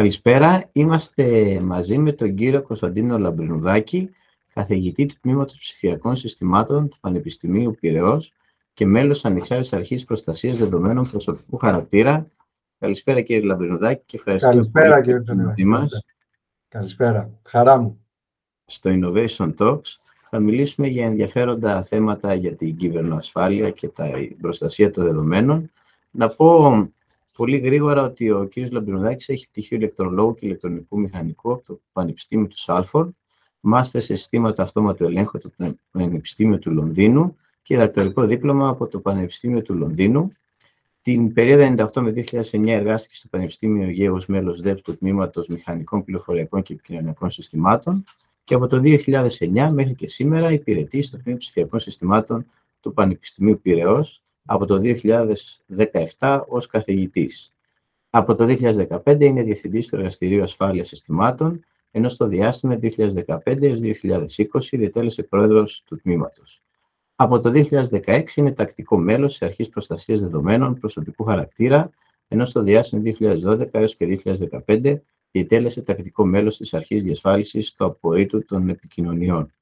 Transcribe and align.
Καλησπέρα. 0.00 0.68
Είμαστε 0.72 1.58
μαζί 1.60 1.98
με 1.98 2.12
τον 2.12 2.34
κύριο 2.34 2.62
Κωνσταντίνο 2.62 3.18
Λαμπρινουδάκη, 3.18 4.10
καθηγητή 4.54 5.06
του 5.06 5.14
Τμήματος 5.20 5.58
Ψηφιακών 5.58 6.16
Συστημάτων 6.16 6.88
του 6.88 6.96
Πανεπιστημίου 7.00 7.76
Πυραιός 7.80 8.32
και 8.72 8.86
μέλος 8.86 9.24
Ανεξάρτητης 9.24 9.72
Αρχής 9.72 10.04
Προστασίας 10.04 10.58
Δεδομένων 10.58 11.10
Προσωπικού 11.10 11.56
Χαρακτήρα. 11.56 12.26
Καλησπέρα 12.78 13.20
κύριε 13.20 13.46
Λαμπρινουδάκη 13.46 14.02
και 14.06 14.16
ευχαριστώ 14.16 14.48
Καλησπέρα 14.48 15.00
κύριε 15.00 15.16
Λαμπρινουδάκη. 15.16 15.64
Μας. 15.64 16.04
Καλησπέρα. 16.68 17.30
Χαρά 17.42 17.78
μου. 17.78 18.04
Στο 18.66 18.90
Innovation 18.94 19.54
Talks 19.58 19.96
θα 20.30 20.38
μιλήσουμε 20.38 20.86
για 20.86 21.06
ενδιαφέροντα 21.06 21.84
θέματα 21.84 22.34
για 22.34 22.56
την 22.56 22.76
κυβερνοασφάλεια 22.76 23.70
και 23.70 23.88
την 23.88 24.36
προστασία 24.40 24.90
των 24.90 25.04
δεδομένων. 25.04 25.70
Να 26.10 26.28
πω 26.28 26.88
πολύ 27.40 27.58
γρήγορα 27.58 28.02
ότι 28.02 28.30
ο 28.30 28.48
κ. 28.50 28.56
Λαμπρινουδάκης 28.56 29.28
έχει 29.28 29.48
πτυχίο 29.48 29.76
ηλεκτρολόγου 29.76 30.34
και 30.34 30.46
ηλεκτρονικού 30.46 31.00
μηχανικού 31.00 31.52
από 31.52 31.62
το 31.64 31.80
Πανεπιστήμιο 31.92 32.46
του 32.46 32.58
Σάλφορντ, 32.58 33.10
μάστερ 33.60 34.02
σε 34.02 34.16
συστήματα 34.16 34.62
αυτόματου 34.62 35.04
ελέγχου 35.04 35.36
από 35.36 35.50
το 35.56 35.74
Πανεπιστήμιο 35.90 36.58
του 36.58 36.70
Λονδίνου 36.70 37.36
και 37.62 37.76
δακτορικό 37.76 38.24
δίπλωμα 38.24 38.68
από 38.68 38.86
το 38.86 39.00
Πανεπιστήμιο 39.00 39.62
του 39.62 39.74
Λονδίνου. 39.74 40.32
Την 41.02 41.32
περίοδο 41.32 41.88
98 41.92 42.02
με 42.02 42.12
2009 42.50 42.66
εργάστηκε 42.66 43.14
στο 43.16 43.28
Πανεπιστήμιο 43.28 43.82
Αιγαίου 43.82 44.14
ως 44.14 44.26
μέλος 44.26 44.60
ΔΕΠ 44.60 44.80
του 44.80 44.96
Τμήματος 44.96 45.46
Μηχανικών 45.46 46.04
Πληροφοριακών 46.04 46.62
και 46.62 46.72
Επικοινωνιακών 46.72 47.30
Συστημάτων 47.30 48.04
και 48.44 48.54
από 48.54 48.66
το 48.66 48.80
2009 48.82 49.70
μέχρι 49.72 49.94
και 49.94 50.08
σήμερα 50.08 50.52
υπηρετεί 50.52 51.02
στο 51.02 51.18
Τμήμα 51.18 51.38
Ψηφιακών 51.38 51.80
Συστημάτων 51.80 52.46
του 52.80 52.92
Πανεπιστημίου 52.92 53.60
Πυραιός 53.62 54.22
από 54.52 54.66
το 54.66 54.80
2017 56.18 56.40
ως 56.48 56.66
καθηγητής. 56.66 57.52
Από 58.10 58.34
το 58.34 58.44
2015 58.44 59.20
είναι 59.20 59.42
Διευθυντής 59.42 59.86
του 59.86 59.96
Εργαστηρίου 59.96 60.42
Ασφάλειας 60.42 60.88
Συστημάτων, 60.88 61.64
ενώ 61.90 62.08
στο 62.08 62.26
διάστημα 62.26 62.76
2015 62.76 63.66
έως 63.66 63.80
2020 63.80 64.76
διετέλεσε 64.76 65.22
Πρόεδρος 65.22 65.82
του 65.86 65.96
Τμήματος. 65.96 66.62
Από 67.16 67.40
το 67.40 67.50
2016 67.50 68.36
είναι 68.36 68.52
τακτικό 68.52 68.98
μέλος 68.98 69.30
της 69.30 69.42
Αρχής 69.42 69.68
Προστασίας 69.68 70.20
Δεδομένων 70.20 70.78
Προσωπικού 70.78 71.24
Χαρακτήρα, 71.24 71.90
ενώ 72.28 72.46
στο 72.46 72.62
διάστημα 72.62 73.02
2012 73.02 73.78
έως 73.78 73.94
και 73.94 74.06
2015 74.66 75.02
διετέλεσε 75.30 75.82
τακτικό 75.82 76.24
μέλος 76.24 76.56
της 76.56 76.74
Αρχής 76.74 77.04
Διασφάλισης 77.04 77.72
του 77.74 77.84
Απορρίτου 77.84 78.44
των 78.44 78.68
Επικοινωνιών. 78.68 79.52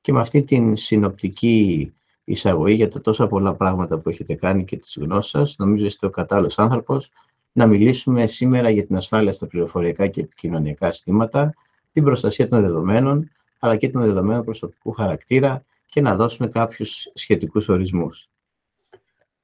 Και 0.00 0.12
με 0.12 0.20
αυτή 0.20 0.42
την 0.42 0.76
συνοπτική 0.76 1.92
εισαγωγή 2.30 2.74
για 2.74 2.90
τα 2.90 3.00
τόσα 3.00 3.26
πολλά 3.26 3.54
πράγματα 3.54 3.98
που 3.98 4.08
έχετε 4.08 4.34
κάνει 4.34 4.64
και 4.64 4.76
τις 4.76 4.96
γνώσεις 5.00 5.30
σας. 5.30 5.54
Νομίζω 5.58 5.84
είστε 5.84 6.06
ο 6.06 6.10
κατάλληλος 6.10 6.58
άνθρωπος 6.58 7.10
να 7.52 7.66
μιλήσουμε 7.66 8.26
σήμερα 8.26 8.70
για 8.70 8.86
την 8.86 8.96
ασφάλεια 8.96 9.32
στα 9.32 9.46
πληροφοριακά 9.46 10.06
και 10.06 10.20
επικοινωνιακά 10.20 10.92
συστήματα, 10.92 11.54
την 11.92 12.04
προστασία 12.04 12.48
των 12.48 12.60
δεδομένων, 12.60 13.30
αλλά 13.58 13.76
και 13.76 13.88
των 13.88 14.02
δεδομένων 14.02 14.44
προσωπικού 14.44 14.92
χαρακτήρα 14.92 15.64
και 15.86 16.00
να 16.00 16.16
δώσουμε 16.16 16.48
κάποιους 16.48 17.10
σχετικούς 17.14 17.68
ορισμούς. 17.68 18.28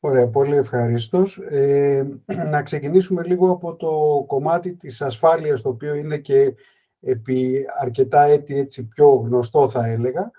Ωραία, 0.00 0.28
πολύ 0.28 0.56
ευχαριστώς. 0.56 1.38
Ε, 1.38 2.20
να 2.50 2.62
ξεκινήσουμε 2.62 3.22
λίγο 3.22 3.50
από 3.50 3.76
το 3.76 4.24
κομμάτι 4.26 4.74
της 4.74 5.02
ασφάλειας, 5.02 5.62
το 5.62 5.68
οποίο 5.68 5.94
είναι 5.94 6.18
και 6.18 6.54
επί 7.00 7.64
αρκετά 7.80 8.22
έτη 8.22 8.58
έτσι 8.58 8.84
πιο 8.84 9.08
γνωστό 9.08 9.68
θα 9.68 9.86
έλεγα. 9.86 10.30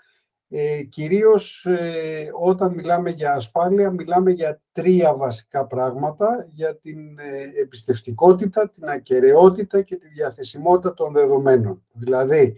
Ε, 0.50 0.82
κυρίως 0.82 1.66
ε, 1.66 2.28
όταν 2.40 2.74
μιλάμε 2.74 3.10
για 3.10 3.32
ασφάλεια, 3.32 3.90
μιλάμε 3.90 4.30
για 4.30 4.60
τρία 4.72 5.14
βασικά 5.14 5.66
πράγματα, 5.66 6.46
για 6.54 6.76
την 6.76 7.18
ε, 7.18 7.60
εμπιστευτικότητα, 7.62 8.70
την 8.70 8.84
ακαιρεότητα 8.88 9.82
και 9.82 9.96
τη 9.96 10.08
διαθεσιμότητα 10.08 10.94
των 10.94 11.12
δεδομένων. 11.12 11.82
Δηλαδή, 11.92 12.56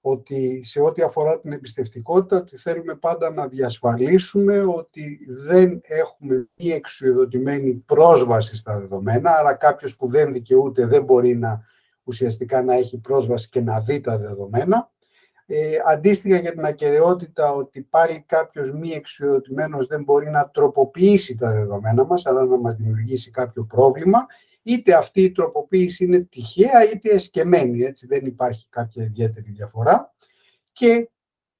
ότι 0.00 0.64
σε 0.64 0.80
ό,τι 0.80 1.02
αφορά 1.02 1.40
την 1.40 1.52
εμπιστευτικότητα, 1.52 2.36
ότι 2.36 2.56
θέλουμε 2.56 2.94
πάντα 2.94 3.30
να 3.30 3.48
διασφαλίσουμε 3.48 4.62
ότι 4.62 5.18
δεν 5.46 5.80
έχουμε 5.82 6.48
μη 6.56 6.70
εξουδοτημένη 6.70 7.72
πρόσβαση 7.74 8.56
στα 8.56 8.78
δεδομένα, 8.78 9.30
άρα 9.30 9.54
κάποιος 9.54 9.96
που 9.96 10.10
δεν 10.10 10.32
δικαιούται 10.32 10.86
δεν 10.86 11.04
μπορεί 11.04 11.36
να 11.36 11.64
ουσιαστικά 12.02 12.62
να 12.62 12.74
έχει 12.74 12.98
πρόσβαση 12.98 13.48
και 13.48 13.60
να 13.60 13.80
δει 13.80 14.00
τα 14.00 14.18
δεδομένα. 14.18 14.90
Ε, 15.46 15.76
αντίστοιχα 15.86 16.36
για 16.36 16.52
την 16.52 16.64
ακαιρεότητα 16.64 17.52
ότι 17.52 17.80
πάλι 17.80 18.24
κάποιος 18.26 18.72
μη 18.72 18.90
εξουδοτημένος 18.90 19.86
δεν 19.86 20.02
μπορεί 20.02 20.30
να 20.30 20.50
τροποποιήσει 20.50 21.36
τα 21.36 21.52
δεδομένα 21.52 22.04
μας, 22.04 22.26
αλλά 22.26 22.44
να 22.44 22.58
μας 22.58 22.76
δημιουργήσει 22.76 23.30
κάποιο 23.30 23.64
πρόβλημα, 23.64 24.26
είτε 24.62 24.94
αυτή 24.94 25.22
η 25.22 25.32
τροποποίηση 25.32 26.04
είναι 26.04 26.18
τυχαία 26.18 26.90
είτε 26.92 27.10
εσκεμμένη, 27.10 27.82
έτσι 27.82 28.06
δεν 28.06 28.26
υπάρχει 28.26 28.66
κάποια 28.68 29.04
ιδιαίτερη 29.04 29.50
διαφορά. 29.50 30.14
Και, 30.72 31.10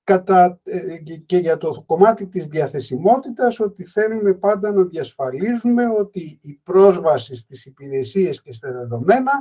κατά, 0.04 0.60
ε, 0.62 0.96
και 1.26 1.36
για 1.36 1.56
το 1.56 1.82
κομμάτι 1.86 2.26
της 2.26 2.46
διαθεσιμότητας, 2.46 3.60
ότι 3.60 3.84
θέλουμε 3.84 4.34
πάντα 4.34 4.72
να 4.72 4.84
διασφαλίζουμε 4.84 5.86
ότι 5.86 6.38
η 6.42 6.60
πρόσβαση 6.62 7.36
στις 7.36 7.66
υπηρεσίες 7.66 8.42
και 8.42 8.52
στα 8.52 8.72
δεδομένα 8.72 9.32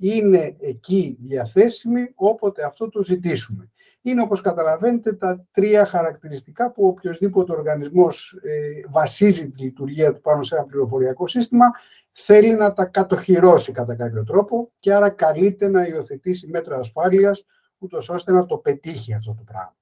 είναι 0.00 0.56
εκεί 0.60 1.18
διαθέσιμη 1.20 2.12
όποτε 2.14 2.64
αυτό 2.64 2.88
το 2.88 3.02
ζητήσουμε. 3.02 3.70
Είναι 4.02 4.22
όπως 4.22 4.40
καταλαβαίνετε 4.40 5.12
τα 5.12 5.46
τρία 5.50 5.86
χαρακτηριστικά 5.86 6.72
που 6.72 6.86
οποιοδήποτε 6.86 7.52
οργανισμός 7.52 8.38
ε, 8.42 8.88
βασίζει 8.90 9.50
τη 9.50 9.62
λειτουργία 9.62 10.12
του 10.12 10.20
πάνω 10.20 10.42
σε 10.42 10.54
ένα 10.54 10.64
πληροφοριακό 10.64 11.26
σύστημα 11.28 11.70
θέλει 12.12 12.54
να 12.54 12.72
τα 12.72 12.84
κατοχυρώσει 12.84 13.72
κατά 13.72 13.94
κάποιο 13.94 14.24
τρόπο 14.24 14.72
και 14.78 14.94
άρα 14.94 15.08
καλείται 15.10 15.68
να 15.68 15.86
υιοθετήσει 15.86 16.46
μέτρα 16.46 16.76
ασφάλειας 16.78 17.44
ούτως 17.78 18.08
ώστε 18.08 18.32
να 18.32 18.46
το 18.46 18.58
πετύχει 18.58 19.14
αυτό 19.14 19.34
το 19.34 19.42
πράγμα. 19.42 19.74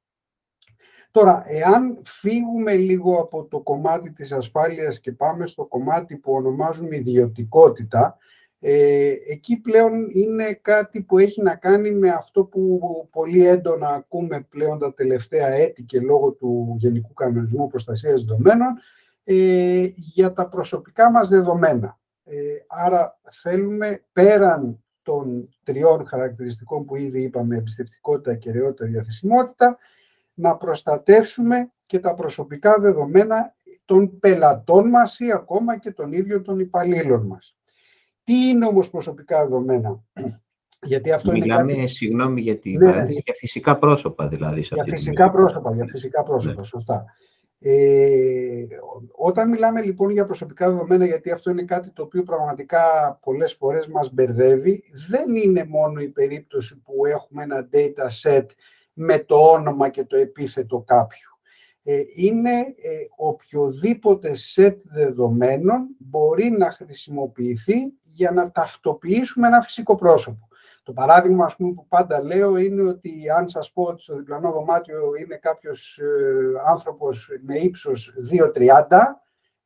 Τώρα, 1.10 1.42
εάν 1.46 1.98
φύγουμε 2.04 2.74
λίγο 2.74 3.20
από 3.20 3.44
το 3.44 3.62
κομμάτι 3.62 4.12
της 4.12 4.32
ασφάλειας 4.32 5.00
και 5.00 5.12
πάμε 5.12 5.46
στο 5.46 5.66
κομμάτι 5.66 6.16
που 6.16 6.32
ονομάζουμε 6.32 6.96
ιδιωτικότητα, 6.96 8.16
ε, 8.60 9.12
εκεί 9.28 9.56
πλέον 9.56 10.06
είναι 10.10 10.52
κάτι 10.52 11.02
που 11.02 11.18
έχει 11.18 11.42
να 11.42 11.56
κάνει 11.56 11.90
με 11.90 12.08
αυτό 12.08 12.44
που 12.44 12.80
πολύ 13.10 13.46
έντονα 13.46 13.88
ακούμε 13.88 14.46
πλέον 14.48 14.78
τα 14.78 14.94
τελευταία 14.94 15.48
έτη 15.48 15.82
και 15.82 16.00
λόγω 16.00 16.32
του 16.32 16.76
Γενικού 16.78 17.12
Κανονισμού 17.12 17.66
Προστασίας 17.66 18.24
Δεδομένων 18.24 18.78
ε, 19.24 19.86
για 19.94 20.32
τα 20.32 20.48
προσωπικά 20.48 21.10
μας 21.10 21.28
δεδομένα. 21.28 21.98
Ε, 22.24 22.34
άρα 22.66 23.20
θέλουμε 23.42 24.04
πέραν 24.12 24.82
των 25.02 25.48
τριών 25.62 26.06
χαρακτηριστικών 26.06 26.84
που 26.84 26.96
ήδη 26.96 27.22
είπαμε, 27.22 27.56
εμπιστευτικότητα, 27.56 28.34
κεραιότητα, 28.34 28.86
διαθεσιμότητα, 28.86 29.76
να 30.34 30.56
προστατεύσουμε 30.56 31.72
και 31.86 31.98
τα 31.98 32.14
προσωπικά 32.14 32.78
δεδομένα 32.80 33.54
των 33.84 34.18
πελατών 34.18 34.88
μας 34.88 35.18
ή 35.18 35.32
ακόμα 35.32 35.78
και 35.78 35.90
των 35.90 36.12
ίδιων 36.12 36.42
των 36.42 36.58
υπαλλήλων 36.58 37.26
μας. 37.26 37.57
Τι 38.28 38.48
είναι 38.48 38.66
όμως 38.66 38.90
προσωπικά 38.90 39.42
δεδομένα; 39.42 40.04
Γιατί 40.82 41.12
αυτό 41.12 41.32
Μιλάμε, 41.32 41.72
είναι 41.72 41.80
κάτι... 41.80 41.92
συγγνώμη 41.92 42.40
για 42.40 42.58
την 42.58 42.78
ναι, 42.78 42.90
ναι. 42.90 43.06
για 43.08 43.34
φυσικά 43.36 43.78
πρόσωπα 43.78 44.28
δηλαδή. 44.28 44.60
για 44.60 44.84
φυσικά 44.84 45.30
πρόσωπα, 45.30 45.74
για 45.74 45.86
φυσικά 45.86 46.22
πρόσωπα, 46.22 46.60
ναι. 46.60 46.66
σωστά. 46.66 47.04
Ε, 47.60 48.66
όταν 49.16 49.48
μιλάμε 49.48 49.82
λοιπόν 49.82 50.10
για 50.10 50.26
προσωπικά 50.26 50.70
δεδομένα, 50.70 51.06
γιατί 51.06 51.30
αυτό 51.30 51.50
είναι 51.50 51.62
κάτι 51.62 51.90
το 51.90 52.02
οποίο 52.02 52.22
πραγματικά 52.22 52.80
πολλές 53.22 53.54
φορές 53.54 53.86
μας 53.86 54.12
μπερδεύει, 54.12 54.82
δεν 55.08 55.36
είναι 55.36 55.64
μόνο 55.68 56.00
η 56.00 56.08
περίπτωση 56.08 56.76
που 56.76 57.06
έχουμε 57.06 57.42
ένα 57.42 57.68
data 57.72 58.06
set 58.22 58.46
με 58.92 59.18
το 59.18 59.36
όνομα 59.36 59.88
και 59.88 60.04
το 60.04 60.16
επίθετο 60.16 60.80
κάποιου. 60.80 61.30
Ε, 61.82 62.00
είναι 62.14 62.58
ε, 62.60 63.06
οποιοδήποτε 63.16 64.32
set 64.54 64.76
δεδομένων 64.82 65.86
μπορεί 65.98 66.50
να 66.50 66.70
χρησιμοποιηθεί 66.70 67.92
για 68.18 68.30
να 68.30 68.50
ταυτοποιήσουμε 68.50 69.46
ένα 69.46 69.60
φυσικό 69.60 69.94
πρόσωπο. 69.94 70.48
Το 70.82 70.92
παράδειγμα 70.92 71.44
ας 71.44 71.56
πούμε, 71.56 71.72
που 71.72 71.86
πάντα 71.88 72.22
λέω 72.22 72.56
είναι 72.56 72.82
ότι 72.82 73.30
αν 73.38 73.48
σας 73.48 73.72
πω 73.72 73.82
ότι 73.82 74.02
στο 74.02 74.16
διπλανό 74.16 74.52
δωμάτιο 74.52 74.98
είναι 75.20 75.36
κάποιος 75.36 75.98
ε, 75.98 76.70
άνθρωπος 76.70 77.28
με 77.40 77.54
ύψος 77.54 78.12
2,30, 78.54 78.98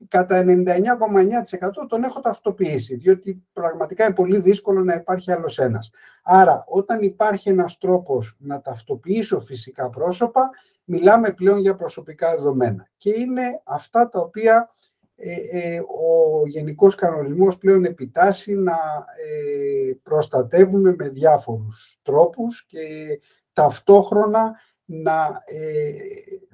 κατά 0.08 0.44
99,9% 0.46 1.86
τον 1.88 2.04
έχω 2.04 2.20
ταυτοποιήσει, 2.20 2.94
διότι 2.94 3.44
πραγματικά 3.52 4.04
είναι 4.04 4.14
πολύ 4.14 4.38
δύσκολο 4.38 4.84
να 4.84 4.94
υπάρχει 4.94 5.32
άλλος 5.32 5.58
ένας. 5.58 5.90
Άρα, 6.22 6.64
όταν 6.66 7.00
υπάρχει 7.02 7.48
ένας 7.48 7.78
τρόπος 7.78 8.36
να 8.38 8.60
ταυτοποιήσω 8.60 9.40
φυσικά 9.40 9.90
πρόσωπα, 9.90 10.50
μιλάμε 10.84 11.30
πλέον 11.30 11.58
για 11.58 11.74
προσωπικά 11.76 12.30
δεδομένα. 12.30 12.88
Και 12.96 13.10
είναι 13.10 13.60
αυτά 13.64 14.08
τα 14.08 14.20
οποία 14.20 14.70
ε, 15.16 15.34
ε, 15.58 15.78
ο 15.78 16.46
Γενικός 16.46 16.94
Κανονισμός 16.94 17.58
πλέον 17.58 17.84
επιτάσσει 17.84 18.54
να 18.54 18.72
ε, 18.72 19.92
προστατεύουμε 20.02 20.94
με 20.98 21.08
διάφορους 21.08 21.98
τρόπους 22.02 22.66
και 22.66 23.20
ταυτόχρονα 23.52 24.54
να 24.84 25.42
ε, 25.44 25.92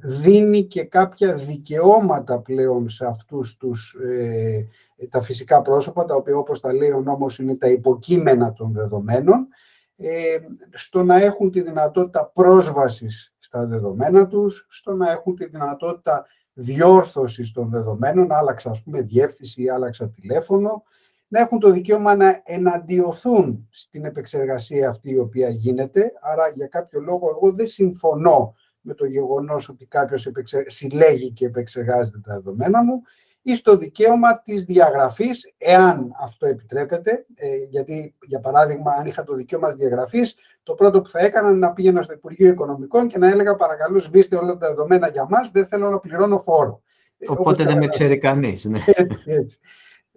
δίνει 0.02 0.64
και 0.64 0.84
κάποια 0.84 1.34
δικαιώματα 1.34 2.40
πλέον 2.40 2.88
σε 2.88 3.06
αυτούς 3.06 3.56
τους, 3.56 3.94
ε, 3.94 4.66
τα 5.10 5.22
φυσικά 5.22 5.62
πρόσωπα, 5.62 6.04
τα 6.04 6.14
οποία 6.14 6.36
όπως 6.36 6.60
τα 6.60 6.72
λέει 6.72 6.90
ο 6.90 7.00
νόμος 7.00 7.38
είναι 7.38 7.56
τα 7.56 7.68
υποκείμενα 7.68 8.52
των 8.52 8.72
δεδομένων, 8.72 9.48
ε, 9.96 10.36
στο 10.70 11.02
να 11.02 11.22
έχουν 11.22 11.50
τη 11.50 11.60
δυνατότητα 11.60 12.30
πρόσβασης 12.34 13.34
στα 13.38 13.66
δεδομένα 13.66 14.26
τους, 14.26 14.66
στο 14.70 14.94
να 14.94 15.10
έχουν 15.10 15.36
τη 15.36 15.46
δυνατότητα 15.48 16.26
διόρθωσης 16.60 17.52
των 17.52 17.68
δεδομένων, 17.68 18.32
άλλαξα 18.32 18.70
ας 18.70 18.82
πούμε 18.82 19.00
διεύθυνση 19.00 19.62
ή 19.62 19.68
άλλαξα 19.68 20.10
τηλέφωνο, 20.10 20.82
να 21.28 21.40
έχουν 21.40 21.58
το 21.58 21.70
δικαίωμα 21.70 22.16
να 22.16 22.40
εναντιωθούν 22.44 23.68
στην 23.70 24.04
επεξεργασία 24.04 24.88
αυτή 24.88 25.10
η 25.10 25.18
οποία 25.18 25.48
γίνεται. 25.48 26.12
Άρα 26.20 26.48
για 26.54 26.66
κάποιο 26.66 27.00
λόγο 27.00 27.28
εγώ 27.28 27.52
δεν 27.52 27.66
συμφωνώ 27.66 28.54
με 28.80 28.94
το 28.94 29.04
γεγονός 29.04 29.68
ότι 29.68 29.86
κάποιος 29.86 30.28
συλλέγει 30.66 31.32
και 31.32 31.46
επεξεργάζεται 31.46 32.20
τα 32.20 32.34
δεδομένα 32.34 32.84
μου 32.84 33.02
ή 33.42 33.54
στο 33.54 33.76
δικαίωμα 33.76 34.40
της 34.40 34.64
διαγραφής, 34.64 35.54
εάν 35.58 36.12
αυτό 36.22 36.46
επιτρέπεται, 36.46 37.26
ε, 37.34 37.56
γιατί 37.70 38.14
για 38.26 38.40
παράδειγμα 38.40 38.92
αν 38.92 39.06
είχα 39.06 39.24
το 39.24 39.34
δικαίωμα 39.34 39.68
της 39.68 39.76
διαγραφής, 39.76 40.36
το 40.62 40.74
πρώτο 40.74 41.02
που 41.02 41.08
θα 41.08 41.18
έκανα 41.18 41.48
είναι 41.48 41.58
να 41.58 41.72
πήγαινα 41.72 42.02
στο 42.02 42.12
Υπουργείο 42.12 42.48
Οικονομικών 42.48 43.08
και 43.08 43.18
να 43.18 43.28
έλεγα 43.28 43.56
παρακαλώ 43.56 43.98
σβήστε 43.98 44.36
όλα 44.36 44.56
τα 44.56 44.68
δεδομένα 44.68 45.08
για 45.08 45.26
μας, 45.30 45.50
δεν 45.50 45.66
θέλω 45.66 45.90
να 45.90 45.98
πληρώνω 45.98 46.40
φόρο. 46.40 46.82
Ε, 47.18 47.26
Οπότε 47.28 47.64
δεν 47.64 47.78
με 47.78 47.86
ξέρει 47.86 48.18
κανείς. 48.18 48.64
Ναι. 48.64 48.84
Έτσι, 48.86 49.22
έτσι. 49.26 49.58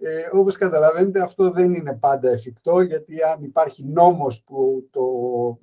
Ε, 0.04 0.36
όπως 0.38 0.56
καταλαβαίνετε 0.56 1.20
αυτό 1.22 1.50
δεν 1.50 1.74
είναι 1.74 1.96
πάντα 2.00 2.30
εφικτό 2.30 2.80
γιατί 2.80 3.22
αν 3.22 3.42
υπάρχει 3.42 3.84
νόμος 3.84 4.42
που 4.42 4.88
το 4.90 5.02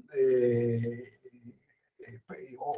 ε, 0.07 0.77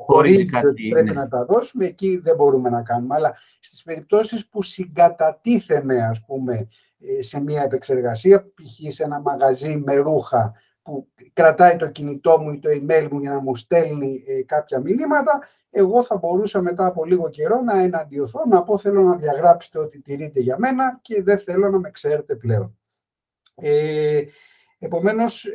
ορίζει 0.06 0.50
ότι 0.66 0.88
πρέπει 0.90 1.10
ναι. 1.10 1.14
να 1.14 1.28
τα 1.28 1.46
δώσουμε, 1.46 1.86
εκεί 1.86 2.18
δεν 2.18 2.36
μπορούμε 2.36 2.70
να 2.70 2.82
κάνουμε. 2.82 3.16
Αλλά 3.16 3.38
στις 3.60 3.84
περιπτώσεις 3.84 4.48
που 4.48 4.62
συγκατατίθεμε, 4.62 6.04
ας 6.04 6.24
πούμε, 6.26 6.68
ε, 7.00 7.24
σε 7.24 7.42
μια 7.42 7.64
επεξεργασία, 7.64 8.42
π.χ. 8.42 8.94
σε 8.94 9.04
ένα 9.04 9.20
μαγαζί 9.20 9.78
με 9.86 9.96
ρούχα 9.96 10.54
που 10.82 11.08
κρατάει 11.34 11.76
το 11.76 11.90
κινητό 11.90 12.40
μου 12.42 12.52
ή 12.52 12.60
το 12.60 12.70
email 12.70 13.08
μου 13.12 13.20
για 13.20 13.32
να 13.32 13.40
μου 13.40 13.56
στέλνει 13.56 14.24
ε, 14.28 14.44
κάποια 14.44 14.80
μηνύματα, 14.80 15.40
εγώ 15.70 16.04
θα 16.04 16.18
μπορούσα 16.18 16.62
μετά 16.62 16.86
από 16.86 17.06
λίγο 17.06 17.30
καιρό 17.30 17.62
να 17.62 17.80
εναντιωθώ, 17.80 18.46
να 18.50 18.64
πω 18.64 18.78
θέλω 18.78 19.02
να 19.02 19.16
διαγράψετε 19.16 19.80
ό,τι 19.80 20.02
τηρείτε 20.02 20.40
για 20.40 20.56
μένα 20.58 21.00
και 21.02 21.24
δεν 21.24 21.40
θέλω 21.40 21.70
να 21.70 21.80
με 21.80 21.92
ξέρετε 21.92 22.36
πλέον. 22.36 22.78
Ε, 23.56 24.22
επομένως, 24.84 25.46
ε, 25.46 25.52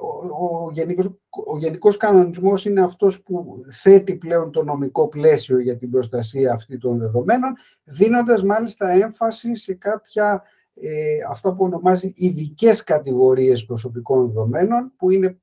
ο, 0.00 0.66
ο, 0.66 0.70
γενικός, 0.72 1.06
ο 1.46 1.58
γενικός 1.58 1.96
κανονισμός 1.96 2.64
είναι 2.64 2.82
αυτός 2.82 3.22
που 3.22 3.44
θέτει 3.70 4.14
πλέον 4.14 4.50
το 4.50 4.64
νομικό 4.64 5.08
πλαίσιο 5.08 5.58
για 5.58 5.76
την 5.76 5.90
προστασία 5.90 6.52
αυτή 6.52 6.78
των 6.78 6.98
δεδομένων, 6.98 7.54
δίνοντας 7.84 8.42
μάλιστα 8.42 8.88
έμφαση 8.88 9.56
σε 9.56 9.74
κάποια 9.74 10.42
ε, 10.74 10.90
αυτά 11.30 11.54
που 11.54 11.64
ονομάζει 11.64 12.12
ειδικές 12.14 12.84
κατηγορίες 12.84 13.64
προσωπικών 13.64 14.26
δεδομένων, 14.26 14.92
που 14.96 15.10
είναι 15.10 15.38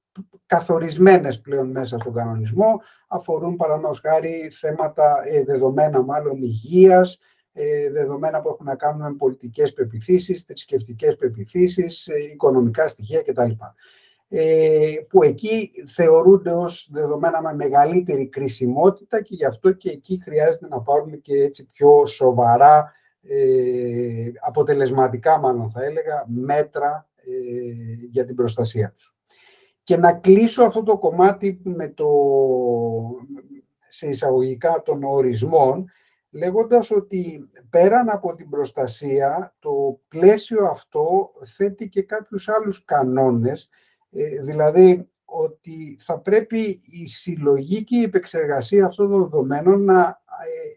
καθορισμένες 0.45 1.41
πλέον 1.41 1.71
μέσα 1.71 1.97
στον 1.97 2.13
κανονισμό, 2.13 2.81
αφορούν 3.09 3.55
παραδείγματος 3.55 3.99
χάρη 3.99 4.51
θέματα 4.59 5.15
ε, 5.25 5.43
δεδομένα 5.43 6.03
μάλλον 6.03 6.41
υγείας, 6.41 7.19
ε, 7.53 7.89
δεδομένα 7.89 8.41
που 8.41 8.49
έχουν 8.49 8.65
να 8.65 8.75
κάνουν 8.75 9.01
με 9.01 9.13
πολιτικές 9.13 9.73
πεπιθήσεις, 9.73 10.43
θρησκευτικές 10.43 11.15
πεπιθήσεις, 11.15 12.07
ε, 12.07 12.13
οικονομικά 12.33 12.87
στοιχεία 12.87 13.21
κτλ. 13.21 13.51
που 15.07 15.23
εκεί 15.23 15.69
θεωρούνται 15.95 16.51
ως 16.51 16.89
δεδομένα 16.91 17.41
με 17.41 17.53
μεγαλύτερη 17.53 18.27
κρισιμότητα 18.27 19.21
και 19.21 19.35
γι' 19.35 19.45
αυτό 19.45 19.71
και 19.71 19.89
εκεί 19.89 20.21
χρειάζεται 20.23 20.67
να 20.67 20.81
πάρουμε 20.81 21.17
και 21.17 21.43
έτσι 21.43 21.63
πιο 21.71 22.05
σοβαρά, 22.05 22.91
αποτελεσματικά 24.45 25.39
μάλλον 25.39 25.69
θα 25.69 25.83
έλεγα, 25.83 26.25
μέτρα 26.27 27.07
για 28.11 28.25
την 28.25 28.35
προστασία 28.35 28.91
τους. 28.91 29.15
Και 29.83 29.97
να 29.97 30.13
κλείσω 30.13 30.63
αυτό 30.63 30.83
το 30.83 30.97
κομμάτι 30.97 31.59
με 31.63 31.89
το, 31.89 32.07
σε 33.89 34.07
εισαγωγικά 34.07 34.81
των 34.85 35.03
ορισμών, 35.03 35.91
λέγοντας 36.33 36.91
ότι 36.91 37.49
πέραν 37.69 38.09
από 38.09 38.35
την 38.35 38.49
προστασία, 38.49 39.55
το 39.59 39.99
πλαίσιο 40.07 40.65
αυτό 40.65 41.31
θέτει 41.55 41.89
και 41.89 42.01
κάποιους 42.01 42.49
άλλους 42.49 42.85
κανόνες, 42.85 43.69
ε, 44.11 44.41
δηλαδή 44.41 45.07
ότι 45.25 45.97
θα 45.99 46.19
πρέπει 46.19 46.81
η 46.91 47.07
συλλογή 47.07 47.83
και 47.83 47.97
η 47.97 48.03
επεξεργασία 48.03 48.85
αυτών 48.85 49.09
των 49.09 49.23
δεδομένων 49.23 49.83
να 49.83 50.21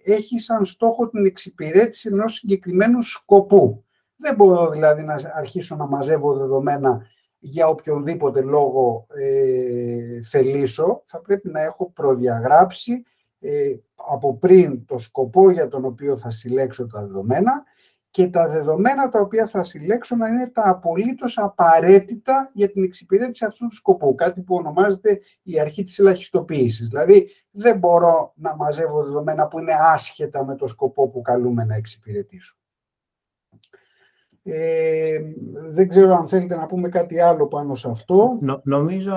ε, 0.05 0.13
έχει 0.13 0.41
σαν 0.41 0.65
στόχο 0.65 1.09
την 1.09 1.27
εξυπηρέτηση 1.27 2.09
ενός 2.13 2.35
συγκεκριμένου 2.35 3.03
σκοπού. 3.03 3.85
Δεν 4.17 4.35
μπορώ 4.35 4.71
δηλαδή 4.71 5.03
να 5.03 5.21
αρχίσω 5.35 5.77
να 5.77 5.87
μαζεύω 5.87 6.35
δεδομένα 6.37 7.07
για 7.39 7.69
οποιονδήποτε 7.69 8.41
λόγο 8.41 9.07
ε, 9.09 10.23
θελήσω, 10.23 11.03
θα 11.07 11.21
πρέπει 11.21 11.49
να 11.49 11.63
έχω 11.63 11.91
προδιαγράψει 11.91 12.93
ε, 12.93 13.01
από 13.95 14.37
πριν 14.37 14.85
το 14.87 14.99
σκοπό 14.99 15.51
για 15.51 15.69
τον 15.69 15.85
οποίο 15.85 16.17
θα 16.17 16.31
συλλέξω 16.31 16.87
τα 16.87 17.01
δεδομένα 17.01 17.65
και 18.11 18.29
τα 18.29 18.49
δεδομένα 18.49 19.09
τα 19.09 19.21
οποία 19.21 19.47
θα 19.47 19.65
συλλέξω 19.65 20.17
να 20.17 20.29
είναι 20.29 20.49
τα 20.51 20.63
απολύτως 20.65 21.39
απαραίτητα 21.39 22.51
για 22.53 22.71
την 22.71 22.85
εξυπηρέτηση 22.85 23.45
αυτού 23.45 23.67
του 23.67 23.75
σκοπού, 23.75 24.15
κάτι 24.15 24.41
που 24.41 24.55
ονομάζεται 24.55 25.21
η 25.43 25.61
αρχή 25.61 25.83
της 25.83 25.99
ελαχιστοποίησης. 25.99 26.89
Δηλαδή, 26.89 27.31
δεν 27.51 27.79
μπορώ 27.79 28.33
να 28.37 28.57
μαζεύω 28.57 29.05
δεδομένα 29.05 29.49
που 29.49 29.59
είναι 29.59 29.75
άσχετα 29.93 30.45
με 30.45 30.55
το 30.55 30.67
σκοπό 30.67 31.09
που 31.09 31.21
καλούμε 31.21 31.65
να 31.65 31.75
εξυπηρετήσω. 31.75 32.57
Ε, 34.49 35.19
δεν 35.73 35.89
ξέρω 35.89 36.15
αν 36.15 36.29
θέλετε 36.29 36.57
να 36.57 36.67
πούμε 36.67 36.89
κάτι 36.89 37.21
άλλο 37.21 37.47
πάνω 37.49 37.75
σε 37.75 37.91
αυτό. 37.91 38.37
Νο, 38.41 38.61
νομίζω 38.65 39.13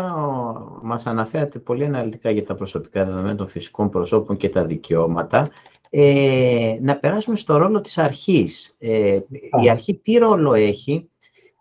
μας 0.81 1.05
αναφέρατε 1.05 1.59
πολύ 1.59 1.85
αναλυτικά 1.85 2.29
για 2.29 2.45
τα 2.45 2.55
προσωπικά 2.55 3.05
δεδομένα 3.05 3.35
των 3.35 3.47
φυσικών 3.47 3.89
προσώπων 3.89 4.37
και 4.37 4.49
τα 4.49 4.65
δικαιώματα. 4.65 5.41
Ε, 5.89 6.77
να 6.81 6.95
περάσουμε 6.95 7.35
στο 7.35 7.57
ρόλο 7.57 7.81
της 7.81 7.97
αρχής. 7.97 8.75
Ε, 8.77 9.19
η 9.63 9.69
αρχή 9.69 9.95
τι 9.95 10.17
ρόλο 10.17 10.53
έχει, 10.53 11.09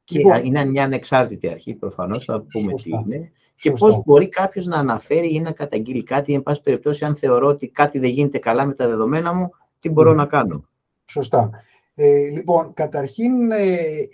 και 0.05 0.19
λοιπόν. 0.19 0.45
είναι 0.45 0.65
μια 0.65 0.85
ανεξάρτητη 0.85 1.49
αρχή 1.49 1.75
προφανώς, 1.75 2.25
θα 2.25 2.41
πούμε 2.41 2.73
τι 2.73 2.91
είναι, 2.91 3.31
και 3.55 3.71
πώς 3.71 4.03
μπορεί 4.05 4.29
κάποιος 4.29 4.67
να 4.67 4.77
αναφέρει 4.77 5.35
ή 5.35 5.41
να 5.41 5.51
καταγγείλει 5.51 6.03
κάτι, 6.03 6.35
εν 6.35 6.43
πάση 6.43 6.63
περιπτώσει 6.63 7.05
αν 7.05 7.17
θεωρώ 7.17 7.47
ότι 7.47 7.69
κάτι 7.69 7.99
δεν 7.99 8.11
γίνεται 8.11 8.39
καλά 8.39 8.67
με 8.67 8.75
τα 8.75 8.89
δεδομένα 8.89 9.35
μου, 9.35 9.51
τι 9.81 9.89
μπορώ 9.89 10.15
να 10.15 10.27
κάνω; 10.27 10.65
Σωστά. 11.05 11.51
Ε, 12.01 12.29
λοιπόν, 12.29 12.75
καταρχήν 12.75 13.51
ε, 13.51 13.57
ε, 13.57 14.07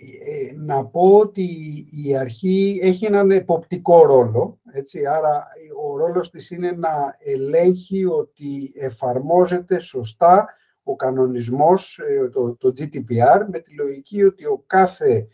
να 0.55 0.85
πω 0.85 1.17
ότι 1.17 1.47
η 1.91 2.17
αρχή 2.17 2.79
έχει 2.81 3.05
έναν 3.05 3.31
εποπτικό 3.31 4.05
ρόλο, 4.05 4.59
έτσι, 4.71 5.05
άρα 5.05 5.47
ο 5.83 5.97
ρόλος 5.97 6.29
της 6.29 6.49
είναι 6.49 6.71
να 6.71 7.15
ελέγχει 7.19 8.05
ότι 8.05 8.71
εφαρμόζεται 8.75 9.79
σωστά 9.79 10.47
ο 10.83 10.95
κανονισμός, 10.95 11.99
το, 12.31 12.55
το 12.55 12.73
GDPR, 12.77 13.45
με 13.51 13.59
τη 13.59 13.75
λογική 13.75 14.23
ότι 14.23 14.45
ο 14.45 14.63
κάθε 14.67 15.27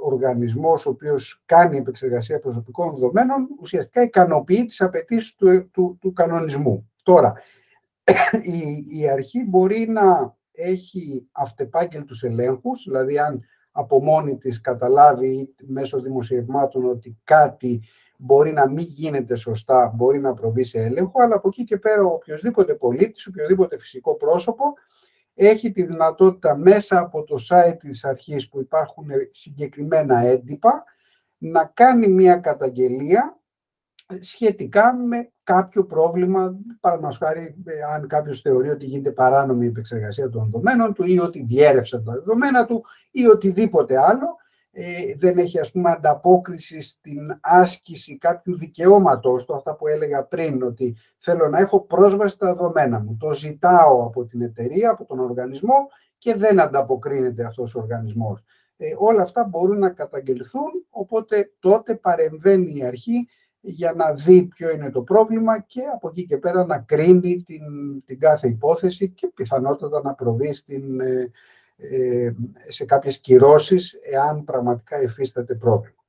οργανισμός 0.00 0.86
ο 0.86 0.90
οποίος 0.90 1.42
κάνει 1.44 1.76
επεξεργασία 1.76 2.40
προσωπικών 2.40 2.94
δεδομένων 2.94 3.48
ουσιαστικά 3.60 4.02
ικανοποιεί 4.02 4.64
τις 4.64 4.80
απαιτήσεις 4.80 5.34
του, 5.34 5.70
του, 5.70 5.98
του 6.00 6.12
κανονισμού. 6.12 6.90
Τώρα, 7.02 7.34
η, 8.42 8.98
η 9.00 9.08
αρχή 9.08 9.44
μπορεί 9.44 9.88
να 9.88 10.34
έχει 10.54 11.28
αυτεπάγγελτους 11.32 12.22
ελέγχους, 12.22 12.84
δηλαδή 12.86 13.18
αν 13.18 13.44
από 13.72 14.02
μόνη 14.02 14.36
της 14.36 14.60
καταλάβει 14.60 15.54
μέσω 15.66 16.00
δημοσιευμάτων 16.00 16.84
ότι 16.84 17.18
κάτι 17.24 17.82
μπορεί 18.16 18.52
να 18.52 18.70
μην 18.70 18.84
γίνεται 18.84 19.36
σωστά, 19.36 19.92
μπορεί 19.94 20.18
να 20.18 20.34
προβεί 20.34 20.64
σε 20.64 20.78
έλεγχο, 20.78 21.22
αλλά 21.22 21.34
από 21.34 21.48
εκεί 21.48 21.64
και 21.64 21.76
πέρα 21.76 22.02
ο 22.02 22.12
οποιοδήποτε 22.12 22.74
πολίτης, 22.74 23.26
οποιοδήποτε 23.26 23.78
φυσικό 23.78 24.16
πρόσωπο 24.16 24.64
έχει 25.34 25.72
τη 25.72 25.82
δυνατότητα 25.82 26.56
μέσα 26.56 26.98
από 26.98 27.24
το 27.24 27.36
site 27.48 27.76
της 27.78 28.04
αρχής 28.04 28.48
που 28.48 28.60
υπάρχουν 28.60 29.06
συγκεκριμένα 29.30 30.18
έντυπα 30.18 30.84
να 31.38 31.64
κάνει 31.64 32.08
μια 32.08 32.36
καταγγελία 32.36 33.38
σχετικά 34.20 34.94
με 34.94 35.30
κάποιο 35.42 35.84
πρόβλημα, 35.84 36.56
παραδείγματος 36.80 37.18
χάρη, 37.18 37.54
αν 37.94 38.06
κάποιος 38.06 38.40
θεωρεί 38.40 38.68
ότι 38.68 38.86
γίνεται 38.86 39.10
παράνομη 39.10 39.64
η 39.64 39.68
επεξεργασία 39.68 40.28
των 40.28 40.44
δεδομένων 40.44 40.92
του 40.94 41.04
ή 41.04 41.18
ότι 41.18 41.44
διέρευσε 41.44 41.98
τα 41.98 42.12
δεδομένα 42.12 42.64
του 42.64 42.84
ή 43.10 43.26
οτιδήποτε 43.26 43.98
άλλο, 43.98 44.36
ε, 44.76 45.14
δεν 45.16 45.38
έχει 45.38 45.58
ας 45.58 45.70
πούμε 45.70 45.90
ανταπόκριση 45.90 46.80
στην 46.80 47.38
άσκηση 47.40 48.18
κάποιου 48.18 48.56
δικαιώματος 48.56 49.44
του, 49.44 49.54
αυτά 49.54 49.74
που 49.74 49.86
έλεγα 49.86 50.24
πριν, 50.24 50.62
ότι 50.62 50.96
θέλω 51.18 51.48
να 51.48 51.58
έχω 51.58 51.80
πρόσβαση 51.80 52.34
στα 52.34 52.46
δεδομένα 52.46 52.98
μου. 53.00 53.16
Το 53.20 53.34
ζητάω 53.34 54.04
από 54.04 54.26
την 54.26 54.42
εταιρεία, 54.42 54.90
από 54.90 55.04
τον 55.04 55.20
οργανισμό 55.20 55.74
και 56.18 56.34
δεν 56.34 56.60
ανταποκρίνεται 56.60 57.44
αυτός 57.44 57.74
ο 57.74 57.78
οργανισμός. 57.78 58.44
Ε, 58.76 58.86
όλα 58.98 59.22
αυτά 59.22 59.44
μπορούν 59.44 59.78
να 59.78 59.90
καταγγελθούν, 59.90 60.70
οπότε 60.90 61.52
τότε 61.58 61.94
παρεμβαίνει 61.94 62.76
η 62.76 62.84
αρχή 62.84 63.28
για 63.66 63.92
να 63.92 64.12
δει 64.12 64.44
ποιο 64.44 64.70
είναι 64.70 64.90
το 64.90 65.02
πρόβλημα 65.02 65.60
και 65.60 65.80
από 65.94 66.08
εκεί 66.08 66.26
και 66.26 66.38
πέρα 66.38 66.66
να 66.66 66.78
κρίνει 66.78 67.42
την, 67.42 67.62
την 68.06 68.18
κάθε 68.18 68.48
υπόθεση 68.48 69.10
και 69.10 69.30
πιθανότατα 69.34 70.00
να 70.02 70.14
προβεί 70.14 70.54
στην, 70.54 71.00
ε, 71.00 71.30
ε, 71.76 72.32
σε 72.68 72.84
κάποιες 72.84 73.18
κυρώσεις 73.18 73.94
εάν 74.12 74.44
πραγματικά 74.44 75.02
υφίσταται 75.02 75.54
πρόβλημα. 75.54 76.04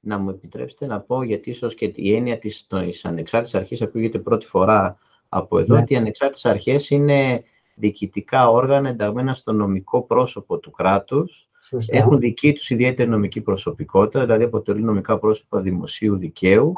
Να 0.00 0.18
μου 0.18 0.30
επιτρέψετε 0.30 0.86
να 0.86 1.00
πω, 1.00 1.22
γιατί 1.22 1.50
ίσως 1.50 1.74
και 1.74 1.92
η 1.94 2.14
έννοια 2.14 2.38
της, 2.38 2.66
της 2.66 3.04
ανεξάρτητης 3.04 3.54
αρχής 3.54 3.82
ακούγεται 3.82 4.18
πρώτη 4.18 4.46
φορά 4.46 4.98
από 5.28 5.58
εδώ, 5.58 5.74
ναι. 5.74 5.80
ότι 5.80 5.92
οι 5.92 5.96
ανεξάρτητες 5.96 6.44
αρχές 6.44 6.90
είναι 6.90 7.42
διοικητικά 7.74 8.50
όργανα 8.50 8.88
ενταγμένα 8.88 9.34
στο 9.34 9.52
νομικό 9.52 10.02
πρόσωπο 10.02 10.58
του 10.58 10.70
κράτους, 10.70 11.49
Σωστά. 11.62 11.96
Έχουν 11.96 12.18
δική 12.18 12.52
τους 12.52 12.70
ιδιαίτερη 12.70 13.08
νομική 13.08 13.40
προσωπικότητα, 13.40 14.20
δηλαδή 14.20 14.44
αποτελούν 14.44 14.84
νομικά 14.84 15.18
πρόσωπα 15.18 15.60
δημοσίου 15.60 16.16
δικαίου 16.16 16.72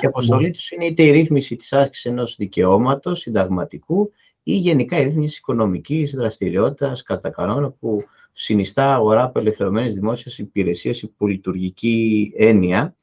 και 0.00 0.06
αποστολή 0.06 0.50
τους 0.50 0.70
είναι 0.70 0.84
είτε 0.84 1.02
η 1.02 1.10
ρύθμιση 1.10 1.56
της 1.56 1.72
άσκησης 1.72 2.04
ενός 2.04 2.36
δικαιώματος 2.36 3.20
συνταγματικού 3.20 4.12
ή 4.42 4.56
γενικά 4.56 4.98
η 4.98 5.02
ρύθμιση 5.02 5.36
οικονομικής 5.38 6.14
δραστηριότητας 6.14 7.02
κατά 7.02 7.30
κανόνα 7.30 7.70
που 7.70 8.04
συνιστά 8.32 8.94
αγορά 8.94 9.22
απελευθερωμένης 9.22 9.94
δημόσιας 9.94 10.38
υπηρεσίας 10.38 11.02
υπό 11.02 11.26
λειτουργική 11.26 12.32
έννοια 12.36 12.96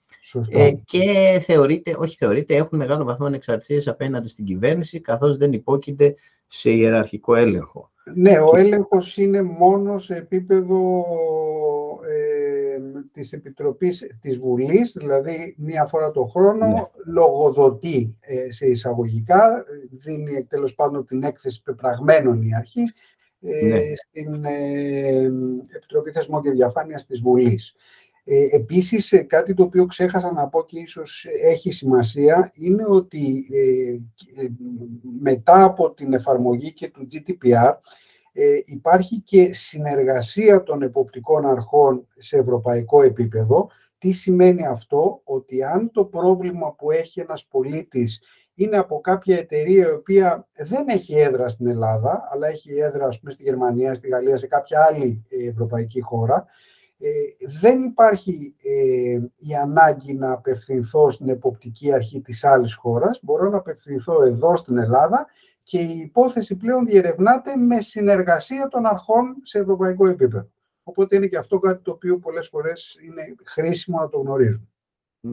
ε, 0.49 0.71
και 0.85 1.39
θεωρείται, 1.45 1.95
όχι 1.97 2.15
θεωρείται, 2.15 2.55
έχουν 2.55 2.77
μεγάλο 2.77 3.03
βαθμό 3.03 3.25
ανεξαρτησίας 3.25 3.87
απέναντι 3.87 4.27
στην 4.27 4.45
κυβέρνηση 4.45 4.99
καθώς 4.99 5.37
δεν 5.37 5.53
υπόκειται 5.53 6.15
σε 6.47 6.69
ιεραρχικό 6.69 7.35
έλεγχο. 7.35 7.91
Ναι, 8.13 8.39
ο 8.39 8.55
έλεγχος 8.55 9.17
είναι 9.17 9.41
μόνο 9.41 9.99
σε 9.99 10.15
επίπεδο 10.15 11.05
ε, 12.07 12.79
της 13.13 13.31
Επιτροπής 13.31 14.17
της 14.21 14.37
Βουλής, 14.37 14.95
δηλαδή 14.97 15.55
μία 15.57 15.85
φορά 15.85 16.11
το 16.11 16.25
χρόνο 16.25 16.67
ναι. 16.67 16.81
λογοδοτεί 17.05 18.17
ε, 18.19 18.51
σε 18.51 18.65
εισαγωγικά, 18.65 19.65
δίνει 19.91 20.43
τέλος 20.43 20.75
πάντων 20.75 21.05
την 21.05 21.23
έκθεση 21.23 21.61
πεπραγμένων 21.61 22.41
η 22.41 22.55
αρχή 22.55 22.83
ε, 23.41 23.67
ναι. 23.67 23.81
στην 23.95 24.45
ε, 24.45 25.31
Επιτροπή 25.75 26.11
Θεσμών 26.11 26.41
και 26.41 26.51
Διαφάνειας 26.51 27.05
της 27.05 27.21
Βουλής. 27.21 27.75
Ε, 28.27 28.55
επίσης, 28.55 29.11
ε, 29.11 29.23
κάτι 29.23 29.53
το 29.53 29.63
οποίο 29.63 29.85
ξέχασα 29.85 30.31
να 30.31 30.47
πω 30.47 30.65
και 30.65 30.79
ίσως 30.79 31.25
έχει 31.43 31.71
σημασία, 31.71 32.51
είναι 32.53 32.83
ότι 32.87 33.47
ε, 33.51 33.91
ε, 34.43 34.47
μετά 35.19 35.63
από 35.63 35.93
την 35.93 36.13
εφαρμογή 36.13 36.73
και 36.73 36.89
του 36.89 37.07
GDPR 37.11 37.73
υπάρχει 38.65 39.19
και 39.19 39.53
συνεργασία 39.53 40.63
των 40.63 40.81
εποπτικών 40.81 41.45
αρχών 41.45 42.07
σε 42.15 42.37
ευρωπαϊκό 42.37 43.01
επίπεδο. 43.01 43.69
Τι 43.97 44.11
σημαίνει 44.11 44.65
αυτό, 44.65 45.21
ότι 45.23 45.63
αν 45.63 45.91
το 45.91 46.05
πρόβλημα 46.05 46.73
που 46.73 46.91
έχει 46.91 47.19
ένας 47.19 47.45
πολίτης 47.45 48.21
είναι 48.53 48.77
από 48.77 49.01
κάποια 49.01 49.37
εταιρεία 49.37 49.87
η 49.87 49.91
οποία 49.91 50.47
δεν 50.57 50.85
έχει 50.87 51.15
έδρα 51.15 51.49
στην 51.49 51.67
Ελλάδα, 51.67 52.23
αλλά 52.31 52.47
έχει 52.47 52.71
έδρα 52.73 53.05
ας 53.05 53.19
πούμε, 53.19 53.31
στη 53.31 53.43
Γερμανία, 53.43 53.93
στη 53.93 54.07
Γαλλία, 54.07 54.37
σε 54.37 54.47
κάποια 54.47 54.87
άλλη 54.89 55.25
ευρωπαϊκή 55.49 56.01
χώρα, 56.01 56.45
ε, 56.97 57.09
δεν 57.61 57.83
υπάρχει 57.83 58.55
ε, 58.63 59.19
η 59.35 59.55
ανάγκη 59.61 60.13
να 60.13 60.31
απευθυνθώ 60.31 61.11
στην 61.11 61.29
εποπτική 61.29 61.93
αρχή 61.93 62.21
της 62.21 62.43
άλλης 62.43 62.75
χώρας. 62.75 63.19
Μπορώ 63.21 63.49
να 63.49 63.57
απευθυνθώ 63.57 64.23
εδώ 64.23 64.55
στην 64.55 64.77
Ελλάδα 64.77 65.27
και 65.63 65.79
η 65.79 65.97
υπόθεση 65.97 66.55
πλέον 66.55 66.85
διερευνάται 66.85 67.55
με 67.55 67.81
συνεργασία 67.81 68.67
των 68.67 68.85
αρχών 68.85 69.35
σε 69.43 69.59
ευρωπαϊκό 69.59 70.07
επίπεδο. 70.07 70.49
Οπότε 70.83 71.15
είναι 71.15 71.27
και 71.27 71.37
αυτό 71.37 71.59
κάτι 71.59 71.83
το 71.83 71.91
οποίο 71.91 72.19
πολλές 72.19 72.47
φορές 72.47 72.97
είναι 73.05 73.35
χρήσιμο 73.45 73.99
να 73.99 74.09
το 74.09 74.19
γνωρίζουμε. 74.19 74.67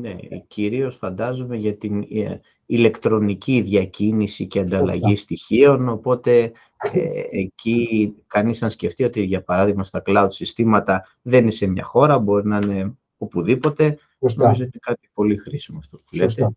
Ναι, 0.01 0.17
κυρίως 0.47 0.97
φαντάζομαι 0.97 1.57
για 1.57 1.77
την 1.77 2.03
ε, 2.03 2.41
ηλεκτρονική 2.67 3.61
διακίνηση 3.61 4.47
και 4.47 4.61
ανταλλαγή 4.61 5.17
στοιχείων, 5.17 5.89
οπότε 5.89 6.53
ε, 6.93 7.23
εκεί 7.31 8.15
κανείς 8.27 8.61
να 8.61 8.69
σκεφτεί 8.69 9.05
ότι 9.05 9.23
για 9.23 9.43
παράδειγμα 9.43 9.85
στα 9.85 10.03
cloud 10.07 10.27
συστήματα 10.31 11.07
δεν 11.23 11.43
είναι 11.43 11.51
σε 11.51 11.67
μια 11.67 11.85
χώρα, 11.85 12.19
μπορεί 12.19 12.47
να 12.47 12.57
είναι 12.57 12.97
οπουδήποτε. 13.19 13.99
Σωστά. 14.21 14.43
Νομίζω 14.43 14.65
ότι 14.65 14.71
είναι 14.75 14.81
κάτι 14.81 15.11
πολύ 15.15 15.37
χρήσιμο 15.37 15.79
αυτό 15.79 15.97
που 15.97 16.17
λέτε. 16.17 16.49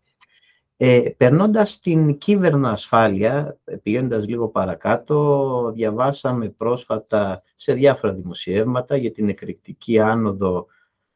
Ε, 0.76 1.10
περνώντας 1.16 1.78
την 1.78 2.18
κύβερνο 2.18 2.68
ασφάλεια, 2.68 3.58
πηγαίνοντας 3.82 4.26
λίγο 4.26 4.48
παρακάτω, 4.48 5.72
διαβάσαμε 5.74 6.48
πρόσφατα 6.48 7.42
σε 7.54 7.72
διάφορα 7.72 8.12
δημοσιεύματα 8.12 8.96
για 8.96 9.12
την 9.12 9.28
εκρηκτική 9.28 9.98
άνοδο 10.00 10.66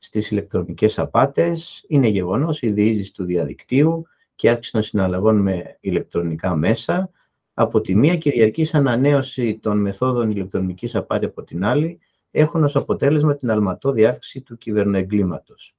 στις 0.03 0.31
ηλεκτρονικές 0.31 0.99
απάτες. 0.99 1.85
Είναι 1.89 2.09
γεγονός 2.09 2.63
η 2.63 2.71
διείσδυση 2.71 3.13
του 3.13 3.25
διαδικτύου 3.25 4.07
και 4.35 4.51
αύξηση 4.51 4.73
των 4.73 4.83
συναλλαγών 4.83 5.37
με 5.37 5.77
ηλεκτρονικά 5.81 6.57
μέσα, 6.57 7.11
από 7.55 7.81
τη 7.81 7.95
μία 7.95 8.17
και 8.17 8.31
διαρκής 8.31 8.75
ανανέωση 8.75 9.59
των 9.59 9.81
μεθόδων 9.81 10.31
ηλεκτρονικής 10.31 10.95
απάτη 10.95 11.25
από 11.25 11.43
την 11.43 11.65
άλλη, 11.65 11.99
έχουν 12.31 12.65
ως 12.65 12.77
αποτέλεσμα 12.77 13.37
την 13.37 13.51
αλματώδη 13.51 14.07
αύξηση 14.07 14.41
του 14.41 14.59
κυβερνοεγκλήματος. 14.59 15.75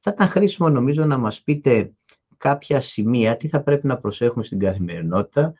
Θα 0.00 0.10
ήταν 0.14 0.28
χρήσιμο 0.28 0.68
νομίζω 0.68 1.04
να 1.04 1.18
μας 1.18 1.42
πείτε 1.42 1.92
κάποια 2.36 2.80
σημεία, 2.80 3.36
τι 3.36 3.48
θα 3.48 3.60
πρέπει 3.62 3.86
να 3.86 3.98
προσέχουμε 3.98 4.44
στην 4.44 4.58
καθημερινότητα, 4.58 5.54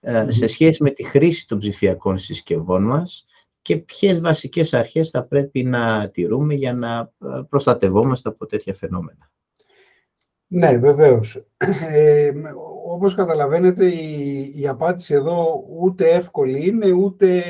ε, 0.00 0.30
σε 0.30 0.46
σχέση 0.46 0.82
με 0.82 0.90
τη 0.90 1.02
χρήση 1.02 1.46
των 1.48 1.58
ψηφιακών 1.58 2.18
συσκευών 2.18 2.82
μας 2.82 3.26
και 3.70 3.76
ποιες 3.76 4.20
βασικές 4.20 4.74
αρχές 4.74 5.10
θα 5.10 5.24
πρέπει 5.24 5.64
να 5.64 6.08
τηρούμε 6.08 6.54
για 6.54 6.72
να 6.72 6.98
ε, 6.98 7.40
προστατευόμαστε 7.48 8.28
από 8.28 8.46
τέτοια 8.46 8.74
φαινόμενα. 8.74 9.30
Ναι, 10.46 10.78
βεβαίως. 10.78 11.44
Ε, 11.90 12.32
όπως 12.86 13.14
καταλαβαίνετε, 13.14 13.86
η, 13.86 14.52
η 14.56 14.68
απάντηση 14.68 15.14
εδώ 15.14 15.64
ούτε 15.78 16.08
εύκολη 16.08 16.68
είναι, 16.68 16.92
ούτε 16.92 17.42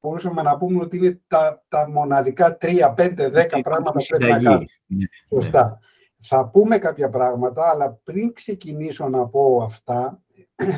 μπορούσαμε 0.00 0.42
να 0.42 0.56
πούμε 0.56 0.82
ότι 0.82 0.96
είναι 0.96 1.20
τα, 1.26 1.64
τα 1.68 1.90
μοναδικά 1.90 2.56
3, 2.60 2.94
5, 2.94 2.94
10 2.96 3.60
πράγματα 3.62 3.92
που 3.92 4.04
πρέπει 4.08 4.24
να 4.24 4.42
κάνουμε. 4.42 4.64
Ναι, 4.86 5.04
Σωστά. 5.28 5.78
Θα 6.18 6.48
πούμε 6.48 6.78
κάποια 6.78 7.08
πράγματα, 7.08 7.70
αλλά 7.70 8.00
πριν 8.04 8.32
ξεκινήσω 8.32 9.08
να 9.08 9.28
πω 9.28 9.62
αυτά, 9.64 10.22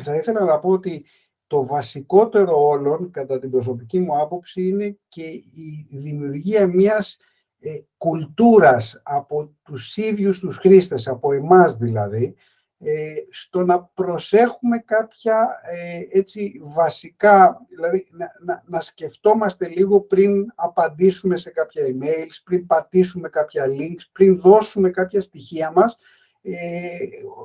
θα 0.03 0.15
ήθελα 0.15 0.43
να 0.43 0.59
πω 0.59 0.69
ότι 0.69 1.05
το 1.47 1.65
βασικότερο 1.65 2.67
όλων, 2.67 3.11
κατά 3.11 3.39
την 3.39 3.51
προσωπική 3.51 3.99
μου 3.99 4.21
άποψη, 4.21 4.67
είναι 4.67 4.97
και 5.07 5.23
η 5.91 5.97
δημιουργία 5.97 6.67
μιας 6.67 7.17
ε, 7.59 7.69
κουλτούρας 7.97 9.01
από 9.03 9.55
τους 9.63 9.97
ίδιους 9.97 10.39
τους 10.39 10.57
χρήστες, 10.57 11.07
από 11.07 11.33
εμάς 11.33 11.75
δηλαδή, 11.77 12.35
ε, 12.79 13.13
στο 13.29 13.63
να 13.65 13.83
προσέχουμε 13.83 14.77
κάποια 14.77 15.49
ε, 15.61 16.17
έτσι 16.19 16.61
βασικά, 16.63 17.65
δηλαδή 17.69 18.07
να, 18.45 18.63
να, 18.65 18.79
σκεφτόμαστε 18.79 19.67
λίγο 19.67 20.01
πριν 20.01 20.45
απαντήσουμε 20.55 21.37
σε 21.37 21.49
κάποια 21.49 21.83
emails, 21.85 22.41
πριν 22.43 22.65
πατήσουμε 22.65 23.29
κάποια 23.29 23.65
links, 23.65 24.03
πριν 24.11 24.39
δώσουμε 24.39 24.89
κάποια 24.89 25.21
στοιχεία 25.21 25.71
μας, 25.71 25.97
ε, 26.41 26.51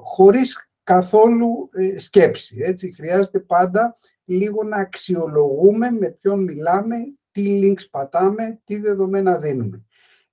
χωρίς 0.04 0.72
καθόλου 0.85 1.69
ε, 1.73 1.99
σκέψη. 1.99 2.57
Έτσι. 2.61 2.93
Χρειάζεται 2.93 3.39
πάντα 3.41 3.97
λίγο 4.25 4.62
να 4.65 4.77
αξιολογούμε 4.77 5.91
με 5.91 6.11
ποιον 6.11 6.43
μιλάμε, 6.43 6.97
τι 7.31 7.61
links 7.62 7.89
πατάμε, 7.91 8.61
τι 8.65 8.77
δεδομένα 8.77 9.37
δίνουμε. 9.37 9.85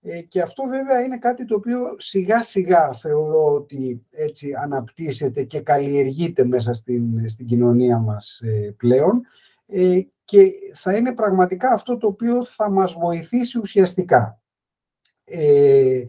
Ε, 0.01 0.21
και 0.21 0.41
αυτό 0.41 0.63
βέβαια 0.63 1.01
είναι 1.01 1.17
κάτι 1.17 1.45
το 1.45 1.55
οποίο 1.55 1.79
σιγά 1.97 2.43
σιγά 2.43 2.93
θεωρώ 2.93 3.53
ότι 3.53 4.05
έτσι 4.09 4.51
αναπτύσσεται 4.63 5.43
και 5.43 5.61
καλλιεργείται 5.61 6.45
μέσα 6.45 6.73
στην, 6.73 7.29
στην 7.29 7.45
κοινωνία 7.45 7.99
μας 7.99 8.39
ε, 8.43 8.75
πλέον 8.77 9.21
ε, 9.65 9.99
και 10.23 10.51
θα 10.73 10.95
είναι 10.95 11.13
πραγματικά 11.13 11.71
αυτό 11.71 11.97
το 11.97 12.07
οποίο 12.07 12.43
θα 12.43 12.69
μας 12.69 12.93
βοηθήσει 12.93 13.57
ουσιαστικά. 13.57 14.41
Ε, 15.23 16.03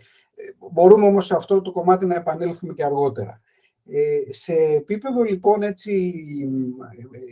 μπορούμε 0.72 1.06
όμως 1.06 1.26
σε 1.26 1.36
αυτό 1.36 1.60
το 1.60 1.72
κομμάτι 1.72 2.06
να 2.06 2.14
επανέλθουμε 2.14 2.72
και 2.72 2.84
αργότερα. 2.84 3.40
Σε 4.30 4.52
επίπεδο 4.52 5.22
λοιπόν 5.22 5.62
έτσι 5.62 6.12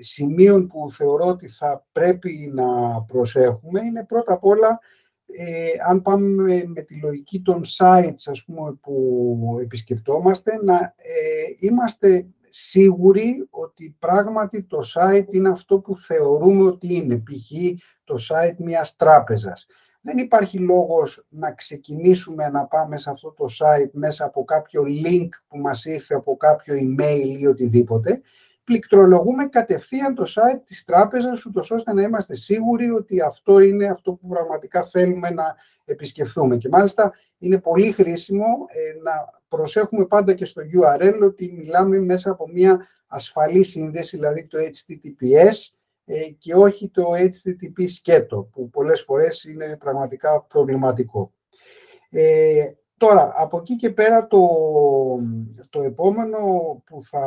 σημείων 0.01 0.67
που 0.67 0.91
θεωρώ 0.91 1.27
ότι 1.27 1.49
θα 1.49 1.87
πρέπει 1.93 2.51
να 2.55 3.01
προσέχουμε 3.03 3.81
είναι 3.85 4.05
πρώτα 4.05 4.33
απ' 4.33 4.45
όλα 4.45 4.79
ε, 5.37 5.71
αν 5.89 6.03
πάμε 6.03 6.65
με 6.67 6.83
τη 6.83 7.01
λογική 7.03 7.41
των 7.41 7.63
sites 7.79 8.23
ας 8.27 8.45
πούμε, 8.45 8.73
που 8.81 9.59
επισκεπτόμαστε, 9.63 10.61
να 10.63 10.95
ε, 10.97 11.57
είμαστε 11.59 12.27
σίγουροι 12.49 13.47
ότι 13.51 13.97
πράγματι 13.99 14.63
το 14.63 14.81
site 14.95 15.27
είναι 15.31 15.49
αυτό 15.49 15.79
που 15.79 15.97
θεωρούμε 15.97 16.65
ότι 16.65 16.95
είναι, 16.95 17.17
π.χ. 17.17 17.81
το 18.05 18.15
site 18.29 18.57
μιας 18.59 18.97
τράπεζας. 18.97 19.67
Δεν 20.01 20.19
υπάρχει 20.19 20.59
λόγος 20.59 21.27
να 21.29 21.53
ξεκινήσουμε 21.53 22.49
να 22.49 22.67
πάμε 22.67 22.99
σε 22.99 23.11
αυτό 23.11 23.33
το 23.33 23.45
site 23.59 23.91
μέσα 23.93 24.25
από 24.25 24.45
κάποιο 24.45 24.83
link 25.07 25.29
που 25.49 25.59
μας 25.59 25.85
ήρθε 25.85 26.15
από 26.15 26.37
κάποιο 26.37 26.75
email 26.75 27.39
ή 27.39 27.47
οτιδήποτε 27.47 28.21
πληκτρολογούμε 28.69 29.47
κατευθείαν 29.47 30.15
το 30.15 30.25
site 30.27 30.61
της 30.65 30.85
τράπεζας, 30.85 31.45
ούτως 31.45 31.71
ώστε 31.71 31.93
να 31.93 32.03
είμαστε 32.03 32.35
σίγουροι 32.35 32.91
ότι 32.91 33.21
αυτό 33.21 33.61
είναι 33.61 33.87
αυτό 33.87 34.13
που 34.13 34.29
πραγματικά 34.29 34.83
θέλουμε 34.83 35.31
να 35.31 35.57
επισκεφθούμε. 35.85 36.57
Και 36.57 36.69
μάλιστα 36.69 37.13
είναι 37.39 37.61
πολύ 37.61 37.93
χρήσιμο 37.93 38.45
ε, 38.45 39.03
να 39.03 39.13
προσέχουμε 39.49 40.07
πάντα 40.07 40.35
και 40.35 40.45
στο 40.45 40.63
URL 40.63 41.19
ότι 41.23 41.53
μιλάμε 41.53 41.99
μέσα 41.99 42.31
από 42.31 42.49
μια 42.49 42.87
ασφαλή 43.07 43.63
σύνδεση, 43.63 44.17
δηλαδή 44.17 44.47
το 44.47 44.59
HTTPS 44.59 45.37
ε, 45.37 45.51
και 46.39 46.55
όχι 46.55 46.91
το 46.91 47.05
HTTP 47.13 47.85
σκέτο, 47.89 48.49
που 48.53 48.71
πολλές 48.71 49.03
φορές 49.03 49.45
είναι 49.45 49.77
πραγματικά 49.77 50.43
προβληματικό. 50.43 51.33
Ε, 52.11 52.65
τώρα, 52.97 53.33
από 53.37 53.59
εκεί 53.59 53.77
και 53.77 53.91
πέρα 53.91 54.27
το, 54.27 54.49
το 55.71 55.83
επόμενο 55.83 56.39
που 56.87 57.03
θα 57.03 57.23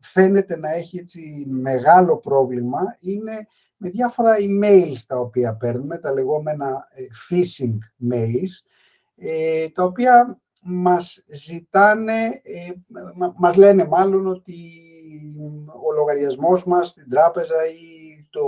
φαίνεται 0.00 0.58
να 0.58 0.72
έχει 0.74 0.98
έτσι 0.98 1.46
μεγάλο 1.48 2.16
πρόβλημα 2.16 2.96
είναι 3.00 3.46
με 3.76 3.90
διάφορα 3.90 4.34
emails 4.38 4.98
τα 5.06 5.18
οποία 5.18 5.56
παίρνουμε, 5.56 5.98
τα 5.98 6.12
λεγόμενα 6.12 6.88
ε, 6.90 7.02
phishing 7.28 7.78
mails, 8.12 8.70
ε, 9.16 9.68
τα 9.68 9.84
οποία 9.84 10.40
μας 10.62 11.24
ζητάνε, 11.28 12.24
ε, 12.42 12.72
μας 13.36 13.56
λένε 13.56 13.84
μάλλον 13.84 14.26
ότι 14.26 14.54
ο 15.88 15.92
λογαριασμός 15.92 16.64
μας 16.64 16.88
στην 16.88 17.10
τράπεζα 17.10 17.66
ή 17.66 18.26
το, 18.30 18.46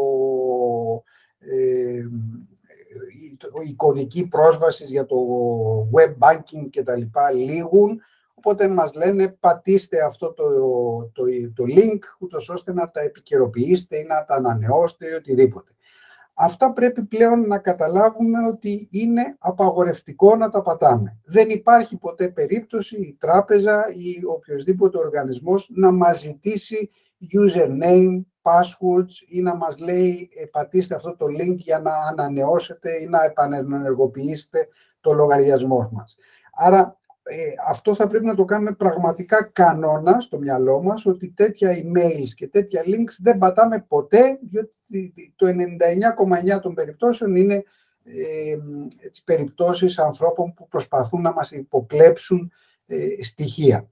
η 3.68 3.74
κωδική 3.74 4.26
πρόσβασης 4.28 4.90
για 4.90 5.06
το 5.06 5.16
web 5.96 6.28
banking 6.28 6.70
και 6.70 6.82
τα 6.82 6.96
λοιπά 6.96 7.30
λήγουν, 7.30 8.00
οπότε 8.34 8.68
μας 8.68 8.94
λένε 8.94 9.36
πατήστε 9.40 10.04
αυτό 10.04 10.32
το, 10.32 10.44
το, 11.12 11.24
το 11.54 11.64
link 11.68 11.98
ούτως 12.18 12.48
ώστε 12.48 12.72
να 12.72 12.90
τα 12.90 13.00
επικαιροποιήσετε 13.00 13.96
ή 13.96 14.04
να 14.04 14.24
τα 14.24 14.34
ανανεώσετε 14.34 15.08
ή 15.08 15.12
οτιδήποτε. 15.12 15.70
Αυτά 16.34 16.72
πρέπει 16.72 17.02
πλέον 17.02 17.46
να 17.46 17.58
καταλάβουμε 17.58 18.46
ότι 18.46 18.88
είναι 18.90 19.36
απαγορευτικό 19.38 20.36
να 20.36 20.50
τα 20.50 20.62
πατάμε. 20.62 21.18
Δεν 21.24 21.50
υπάρχει 21.50 21.96
ποτέ 21.96 22.28
περίπτωση 22.28 22.96
η 22.96 23.16
τράπεζα 23.20 23.84
ή 23.96 24.24
οποιοδήποτε 24.24 24.98
οργανισμός 24.98 25.70
να 25.74 25.90
μας 25.90 26.20
ζητήσει 26.20 26.90
username, 27.20 28.22
passwords 28.42 29.14
ή 29.28 29.40
να 29.40 29.54
μας 29.54 29.78
λέει 29.78 30.30
«Ε, 30.40 30.44
πατήστε 30.52 30.94
αυτό 30.94 31.16
το 31.16 31.26
link 31.26 31.56
για 31.56 31.78
να 31.78 31.92
ανανεώσετε 31.94 32.90
ή 33.02 33.06
να 33.06 33.24
επανενεργοποιήσετε 33.24 34.68
το 35.00 35.12
λογαριασμό 35.12 35.88
μας. 35.92 36.16
Άρα 36.54 37.00
ε, 37.22 37.52
αυτό 37.68 37.94
θα 37.94 38.08
πρέπει 38.08 38.24
να 38.24 38.34
το 38.34 38.44
κάνουμε 38.44 38.72
πραγματικά 38.72 39.42
κανόνα 39.42 40.20
στο 40.20 40.38
μυαλό 40.38 40.82
μας 40.82 41.06
ότι 41.06 41.30
τέτοια 41.30 41.70
emails 41.70 42.28
και 42.34 42.48
τέτοια 42.48 42.82
links 42.86 43.16
δεν 43.18 43.38
πατάμε 43.38 43.84
ποτέ 43.88 44.38
διότι 44.40 45.34
το 45.36 45.46
99,9 46.56 46.60
των 46.60 46.74
περιπτώσεων 46.74 47.36
είναι 47.36 47.64
ε, 48.04 48.56
έτσι, 48.98 49.24
περιπτώσεις 49.24 49.98
ανθρώπων 49.98 50.54
που 50.54 50.68
προσπαθούν 50.68 51.22
να 51.22 51.32
μας 51.32 51.50
υποκλέψουν 51.50 52.52
ε, 52.86 53.22
στοιχεία. 53.22 53.88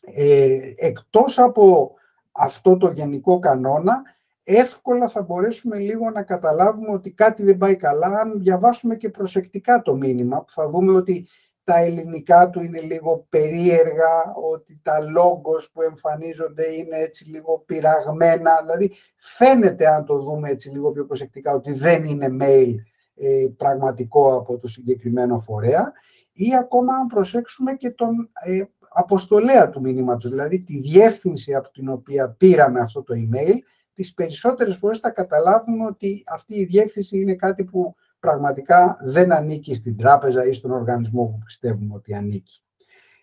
Ε, 0.00 0.72
εκτός 0.76 1.38
από 1.38 1.94
αυτό 2.32 2.76
το 2.76 2.90
γενικό 2.90 3.38
κανόνα, 3.38 4.02
εύκολα 4.44 5.08
θα 5.08 5.22
μπορέσουμε 5.22 5.78
λίγο 5.78 6.10
να 6.10 6.22
καταλάβουμε 6.22 6.92
ότι 6.92 7.10
κάτι 7.10 7.42
δεν 7.42 7.56
πάει 7.56 7.76
καλά 7.76 8.06
αν 8.06 8.40
διαβάσουμε 8.40 8.96
και 8.96 9.10
προσεκτικά 9.10 9.82
το 9.82 9.96
μήνυμα, 9.96 10.38
που 10.44 10.50
θα 10.50 10.68
δούμε 10.68 10.92
ότι 10.92 11.28
τα 11.64 11.76
ελληνικά 11.76 12.50
του 12.50 12.62
είναι 12.62 12.80
λίγο 12.80 13.26
περίεργα, 13.28 14.34
ότι 14.52 14.80
τα 14.82 15.00
λόγκος 15.00 15.70
που 15.72 15.82
εμφανίζονται 15.82 16.72
είναι 16.72 16.98
έτσι 16.98 17.28
λίγο 17.28 17.62
πειραγμένα. 17.66 18.60
Δηλαδή 18.62 18.92
φαίνεται 19.16 19.86
αν 19.86 20.04
το 20.04 20.18
δούμε 20.18 20.50
έτσι 20.50 20.70
λίγο 20.70 20.92
πιο 20.92 21.06
προσεκτικά 21.06 21.52
ότι 21.52 21.72
δεν 21.72 22.04
είναι 22.04 22.36
mail 22.40 22.74
ε, 23.14 23.46
πραγματικό 23.56 24.36
από 24.36 24.58
το 24.58 24.68
συγκεκριμένο 24.68 25.40
φορέα 25.40 25.92
ή 26.32 26.56
ακόμα 26.56 26.94
αν 26.94 27.06
προσέξουμε 27.06 27.74
και 27.74 27.90
τον 27.90 28.30
ε, 28.44 28.62
αποστολέα 28.94 29.70
του 29.70 29.80
μηνύματος, 29.80 30.30
δηλαδή 30.30 30.62
τη 30.62 30.80
διεύθυνση 30.80 31.54
από 31.54 31.70
την 31.70 31.88
οποία 31.88 32.30
πήραμε 32.30 32.80
αυτό 32.80 33.02
το 33.02 33.14
email, 33.16 33.54
τις 33.92 34.14
περισσότερες 34.14 34.76
φορές 34.76 34.98
θα 34.98 35.10
καταλάβουμε 35.10 35.84
ότι 35.84 36.22
αυτή 36.26 36.54
η 36.54 36.64
διεύθυνση 36.64 37.18
είναι 37.18 37.34
κάτι 37.34 37.64
που 37.64 37.94
πραγματικά 38.22 38.98
δεν 39.02 39.32
ανήκει 39.32 39.74
στην 39.74 39.96
τράπεζα 39.96 40.46
ή 40.46 40.52
στον 40.52 40.70
οργανισμό 40.70 41.26
που 41.26 41.38
πιστεύουμε 41.44 41.94
ότι 41.94 42.14
ανήκει. 42.14 42.62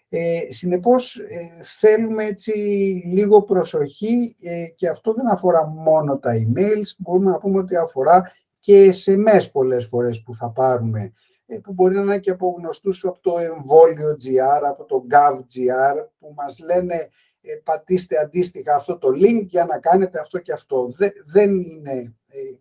Ε, 0.10 0.40
συνεπώς 0.50 1.16
ε, 1.18 1.64
θέλουμε 1.80 2.24
έτσι 2.24 2.52
λίγο 3.06 3.42
προσοχή 3.42 4.36
ε, 4.42 4.66
και 4.76 4.90
αυτό 4.90 5.14
δεν 5.14 5.28
αφορά 5.28 5.68
μόνο 5.68 6.18
τα 6.18 6.32
emails, 6.34 6.96
μπορούμε 6.98 7.32
να 7.32 7.38
πούμε 7.38 7.60
ότι 7.60 7.76
αφορά 7.76 8.32
και 8.60 8.94
SMS 9.06 9.52
πολλές 9.52 9.86
φορές 9.86 10.22
που 10.24 10.36
θα 10.36 10.52
πάρουμε, 10.52 11.14
ε, 11.46 11.58
που 11.58 11.74
μπορεί 11.74 11.96
να 11.96 12.02
είναι 12.02 12.20
και 12.20 12.32
από 12.32 12.56
γνωστούς 12.58 13.06
από 13.06 13.20
το 13.22 13.38
εμβόλιο 13.38 14.18
GR, 14.24 14.64
από 14.70 14.86
το 14.86 15.06
GovGR, 15.12 16.06
που 16.20 16.34
μας 16.36 16.60
λένε 16.60 17.10
ε, 17.42 17.56
πατήστε 17.64 18.20
αντίστοιχα 18.20 18.76
αυτό 18.76 18.98
το 18.98 19.08
link 19.08 19.46
για 19.46 19.66
να 19.66 19.80
κάνετε 19.80 20.20
αυτό 20.20 20.40
και 20.40 20.52
αυτό. 20.52 20.94
δεν 21.26 21.62
είναι 21.62 21.92
ε, 21.92 22.14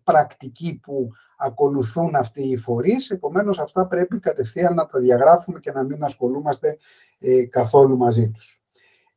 πρακτική 0.04 0.80
που 0.82 1.10
ακολουθούν 1.36 2.14
αυτοί 2.14 2.48
οι 2.48 2.56
φορείς, 2.56 3.10
επομένως 3.10 3.58
αυτά 3.58 3.86
πρέπει 3.86 4.18
κατευθείαν 4.18 4.74
να 4.74 4.86
τα 4.86 4.98
διαγράφουμε 4.98 5.60
και 5.60 5.72
να 5.72 5.82
μην 5.84 6.04
ασχολούμαστε 6.04 6.76
ε, 7.18 7.44
καθόλου 7.44 7.96
μαζί 7.96 8.28
τους. 8.28 8.62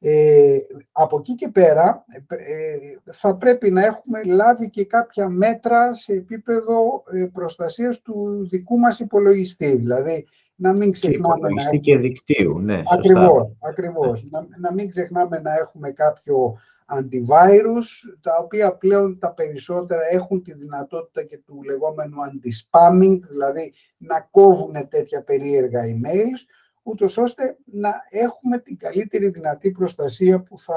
Ε, 0.03 0.57
από 0.91 1.17
εκεί 1.17 1.35
και 1.35 1.49
πέρα 1.49 2.05
θα 3.11 3.35
πρέπει 3.35 3.71
να 3.71 3.85
έχουμε 3.85 4.23
λάβει 4.23 4.69
και 4.69 4.85
κάποια 4.85 5.29
μέτρα 5.29 5.95
σε 5.95 6.13
επίπεδο 6.13 7.03
προστασίας 7.33 8.01
του 8.01 8.47
δικού 8.49 8.77
μας 8.77 8.99
υπολογιστή. 8.99 9.77
Δηλαδή 9.77 10.27
να 10.55 10.73
μην 10.73 10.91
ξεχνάμε 10.91 11.49
να 11.49 11.61
έχουμε... 11.61 11.77
και 11.77 11.97
δικτύου, 11.97 12.59
ναι. 12.59 12.81
Ακριβώς, 12.93 13.55
ακριβώς. 13.59 14.27
Να, 14.29 14.47
να 14.59 14.73
μην 14.73 14.89
ξεχνάμε 14.89 15.39
να 15.39 15.53
έχουμε 15.53 15.91
κάποιο 15.91 16.57
antivirus, 16.91 17.87
τα 18.21 18.37
οποία 18.41 18.75
πλέον 18.75 19.19
τα 19.19 19.33
περισσότερα 19.33 20.01
έχουν 20.11 20.43
τη 20.43 20.53
δυνατότητα 20.53 21.23
και 21.23 21.37
του 21.37 21.63
λεγόμενου 21.63 22.15
anti-spamming, 22.15 23.19
δηλαδή 23.29 23.73
να 23.97 24.27
κόβουν 24.31 24.87
τέτοια 24.89 25.23
περίεργα 25.23 25.81
emails, 25.83 26.45
ούτως 26.83 27.17
ώστε 27.17 27.57
να 27.65 27.93
έχουμε 28.09 28.57
την 28.59 28.77
καλύτερη 28.77 29.29
δυνατή 29.29 29.71
προστασία 29.71 30.41
που 30.41 30.59
θα 30.59 30.75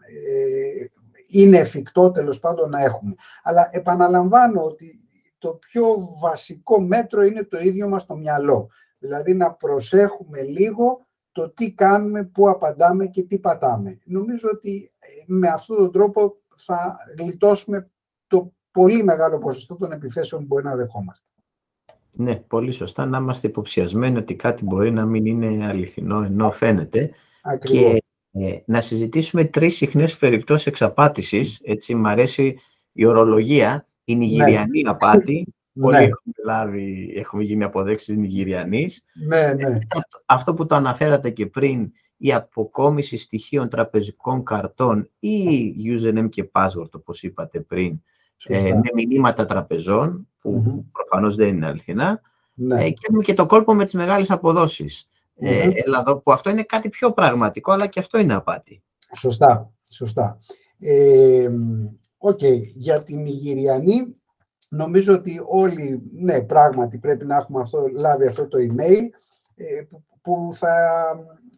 ε, 0.00 0.84
είναι 1.26 1.58
εφικτό 1.58 2.10
τέλος 2.10 2.38
πάντων 2.38 2.70
να 2.70 2.82
έχουμε. 2.82 3.14
Αλλά 3.42 3.68
επαναλαμβάνω 3.72 4.62
ότι 4.62 4.98
το 5.38 5.54
πιο 5.54 6.16
βασικό 6.20 6.80
μέτρο 6.80 7.22
είναι 7.22 7.44
το 7.44 7.58
ίδιο 7.58 7.88
μας 7.88 8.06
το 8.06 8.16
μυαλό. 8.16 8.70
Δηλαδή 8.98 9.34
να 9.34 9.52
προσέχουμε 9.52 10.40
λίγο 10.42 11.06
το 11.34 11.50
τι 11.50 11.72
κάνουμε, 11.72 12.24
πού 12.24 12.48
απαντάμε 12.48 13.06
και 13.06 13.22
τι 13.22 13.38
πατάμε. 13.38 13.98
Νομίζω 14.04 14.48
ότι 14.52 14.92
ε, 14.98 15.06
με 15.26 15.48
αυτόν 15.48 15.76
τον 15.76 15.92
τρόπο 15.92 16.36
θα 16.56 16.96
γλιτώσουμε 17.18 17.90
το 18.26 18.52
πολύ 18.70 19.04
μεγάλο 19.04 19.38
ποσοστό 19.38 19.76
των 19.76 19.92
επιθέσεων 19.92 20.40
που 20.40 20.46
μπορεί 20.46 20.64
να 20.64 20.76
δεχόμαστε. 20.76 21.24
Ναι, 22.16 22.36
πολύ 22.36 22.72
σωστά. 22.72 23.06
Να 23.06 23.18
είμαστε 23.18 23.46
υποψιασμένοι 23.46 24.18
ότι 24.18 24.34
κάτι 24.34 24.64
μπορεί 24.64 24.92
να 24.92 25.04
μην 25.04 25.26
είναι 25.26 25.66
αληθινό 25.66 26.22
ενώ 26.22 26.50
φαίνεται. 26.50 27.10
Ακριβώς. 27.42 27.92
Και 27.92 28.04
ε, 28.30 28.62
να 28.66 28.80
συζητήσουμε 28.80 29.44
τρεις 29.44 29.76
συχνές 29.76 30.16
περιπτώσεις 30.16 30.66
εξαπάτησης. 30.66 31.60
Έτσι, 31.64 31.94
μου 31.94 32.08
αρέσει 32.08 32.58
η 32.92 33.04
ορολογία 33.04 33.86
η 34.04 34.16
Νιγηριανή 34.16 34.82
ναι. 34.82 34.90
απάτη. 34.90 35.53
Πολλοί 35.80 35.96
ναι. 35.96 36.02
έχουμε, 36.02 36.34
λάβει, 36.44 37.12
έχουμε 37.16 37.42
γίνει 37.42 37.64
αποδέξεις 37.64 38.16
Νιγηριανής. 38.16 39.04
Ναι, 39.26 39.52
ναι. 39.52 39.78
Αυτό 40.26 40.54
που 40.54 40.66
το 40.66 40.74
αναφέρατε 40.74 41.30
και 41.30 41.46
πριν, 41.46 41.92
η 42.16 42.32
αποκόμιση 42.32 43.16
στοιχείων 43.16 43.68
τραπεζικών 43.68 44.44
καρτών 44.44 45.10
ή 45.18 45.74
username 45.84 46.28
και 46.30 46.50
password, 46.52 46.90
όπως 46.90 47.22
είπατε 47.22 47.60
πριν, 47.60 48.02
ε, 48.46 48.62
με 48.62 49.04
μηνύματα 49.06 49.46
τραπεζών, 49.46 50.28
που 50.40 50.62
mm 50.66 50.84
προφανώς 50.92 51.36
δεν 51.36 51.48
είναι 51.48 51.66
αληθινά. 51.66 52.20
Ναι. 52.54 52.84
Ε, 52.84 52.90
και 52.90 53.00
έχουμε 53.08 53.22
και 53.22 53.34
το 53.34 53.46
κόλπο 53.46 53.74
με 53.74 53.84
τις 53.84 53.94
μεγάλες 53.94 54.30
αποδόσεις. 54.30 55.08
Ε, 55.36 55.68
που 56.22 56.32
αυτό 56.32 56.50
είναι 56.50 56.62
κάτι 56.62 56.88
πιο 56.88 57.12
πραγματικό, 57.12 57.72
αλλά 57.72 57.86
και 57.86 58.00
αυτό 58.00 58.18
είναι 58.18 58.34
απάτη. 58.34 58.82
Σωστά, 59.16 59.72
σωστά. 59.90 60.38
Ε, 60.78 61.48
Οκ, 62.18 62.40
για 62.74 63.02
την 63.02 63.24
Νιγηριανή 63.24 64.16
νομίζω 64.74 65.14
ότι 65.14 65.40
όλοι, 65.46 66.10
ναι, 66.12 66.40
πράγματι 66.40 66.98
πρέπει 66.98 67.26
να 67.26 67.36
έχουμε 67.36 67.60
αυτό, 67.60 67.86
λάβει 67.92 68.26
αυτό 68.26 68.48
το 68.48 68.58
email 68.58 69.02
ε, 69.54 69.82
που 70.22 70.50
θα 70.54 70.74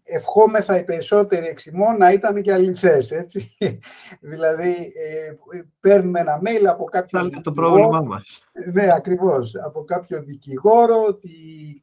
ευχόμεθα 0.06 0.78
οι 0.78 0.84
περισσότεροι 0.84 1.46
εξ 1.46 1.63
ημών 1.63 1.96
να 1.96 2.12
ήταν 2.12 2.42
και 2.42 2.52
αληθές, 2.52 3.10
έτσι. 3.10 3.56
δηλαδή, 4.32 4.70
ε, 4.70 5.34
παίρνουμε 5.80 6.20
ένα 6.20 6.40
mail 6.44 6.64
από 6.64 6.84
κάποιο 6.84 7.18
δικηγόρο. 7.18 7.42
το 7.42 7.52
πρόβλημά 7.52 8.00
μας. 8.00 8.42
Ναι, 8.72 8.92
ακριβώς. 8.92 9.54
Από 9.64 9.84
κάποιο 9.84 10.22
δικηγόρο 10.22 11.04
ότι 11.08 11.30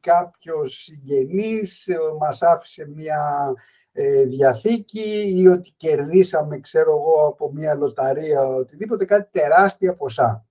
κάποιος 0.00 0.74
συγγενής 0.74 1.86
ε, 1.86 1.96
μας 2.18 2.42
άφησε 2.42 2.88
μια 2.94 3.52
ε, 3.92 4.24
διαθήκη 4.24 5.34
ή 5.36 5.48
ότι 5.48 5.74
κερδίσαμε, 5.76 6.58
ξέρω 6.58 6.90
εγώ, 6.90 7.26
από 7.26 7.52
μια 7.52 7.74
λοταρία, 7.74 8.46
οτιδήποτε, 8.46 9.04
κάτι 9.04 9.28
τεράστια 9.40 9.94
ποσά. 9.94 10.46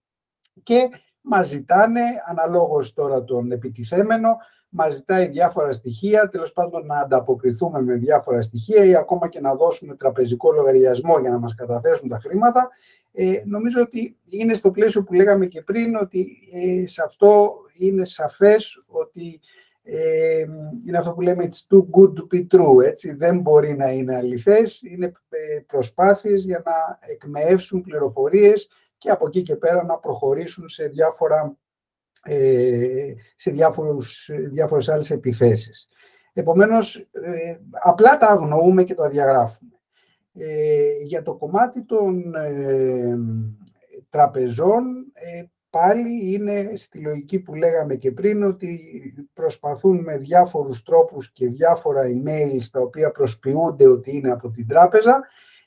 Και 0.63 0.89
μας 1.21 1.47
ζητάνε, 1.47 2.01
αναλόγως 2.27 2.93
τώρα 2.93 3.23
τον 3.23 3.51
επιτιθέμενο, 3.51 4.37
μας 4.69 4.93
ζητάει 4.93 5.27
διάφορα 5.27 5.71
στοιχεία, 5.71 6.29
τέλος 6.29 6.51
πάντων 6.51 6.85
να 6.85 6.99
ανταποκριθούμε 6.99 7.81
με 7.81 7.95
διάφορα 7.95 8.41
στοιχεία 8.41 8.85
ή 8.85 8.95
ακόμα 8.95 9.29
και 9.29 9.39
να 9.39 9.55
δώσουμε 9.55 9.95
τραπεζικό 9.95 10.51
λογαριασμό 10.51 11.19
για 11.19 11.29
να 11.29 11.37
μας 11.37 11.55
καταθέσουν 11.55 12.09
τα 12.09 12.19
χρήματα. 12.23 12.69
Ε, 13.11 13.41
νομίζω 13.45 13.81
ότι 13.81 14.17
είναι 14.25 14.53
στο 14.53 14.71
πλαίσιο 14.71 15.03
που 15.03 15.13
λέγαμε 15.13 15.45
και 15.45 15.61
πριν, 15.61 15.95
ότι 15.95 16.27
ε, 16.53 16.87
σε 16.87 17.03
αυτό 17.05 17.51
είναι 17.73 18.05
σαφές 18.05 18.83
ότι 18.87 19.39
ε, 19.83 20.45
είναι 20.87 20.97
αυτό 20.97 21.11
που 21.11 21.21
λέμε 21.21 21.47
it's 21.49 21.75
too 21.75 21.81
good 21.81 22.13
to 22.13 22.35
be 22.35 22.47
true, 22.47 22.85
έτσι. 22.85 23.15
Δεν 23.15 23.39
μπορεί 23.39 23.75
να 23.75 23.91
είναι 23.91 24.15
αληθές, 24.15 24.81
είναι 24.81 25.05
ε, 25.29 25.59
προσπάθειες 25.67 26.43
για 26.43 26.61
να 26.65 26.99
εκμεεύσουν 27.11 27.81
πληροφορίες 27.81 28.67
και 29.03 29.09
από 29.09 29.27
εκεί 29.27 29.41
και 29.41 29.55
πέρα 29.55 29.83
να 29.83 29.97
προχωρήσουν 29.97 30.69
σε 30.69 30.87
διάφορα 30.87 31.57
ε, 32.23 33.13
σε 33.35 33.51
διάφορους, 33.51 34.29
διάφορες 34.51 34.89
άλλες 34.89 35.11
επιθέσεις. 35.11 35.87
Επομένως, 36.33 36.95
ε, 37.11 37.55
απλά 37.83 38.17
τα 38.17 38.27
αγνοούμε 38.27 38.83
και 38.83 38.93
τα 38.93 39.09
διαγράφουμε. 39.09 39.71
Ε, 40.33 40.91
για 41.05 41.21
το 41.21 41.35
κομμάτι 41.35 41.83
των 41.83 42.31
τραπεζών, 44.09 44.83
πάλι 45.69 46.33
είναι 46.33 46.71
στη 46.75 46.99
λογική 46.99 47.39
που 47.39 47.55
λέγαμε 47.55 47.95
και 47.95 48.11
πριν, 48.11 48.43
ότι 48.43 48.79
προσπαθούν 49.33 50.03
με 50.03 50.17
διάφορους 50.17 50.83
τρόπους 50.83 51.31
και 51.31 51.47
διάφορα 51.47 52.01
email 52.01 52.59
τα 52.71 52.79
οποία 52.79 53.11
προσποιούνται 53.11 53.87
ότι 53.87 54.15
είναι 54.15 54.31
από 54.31 54.51
την 54.51 54.67
τράπεζα, 54.67 55.23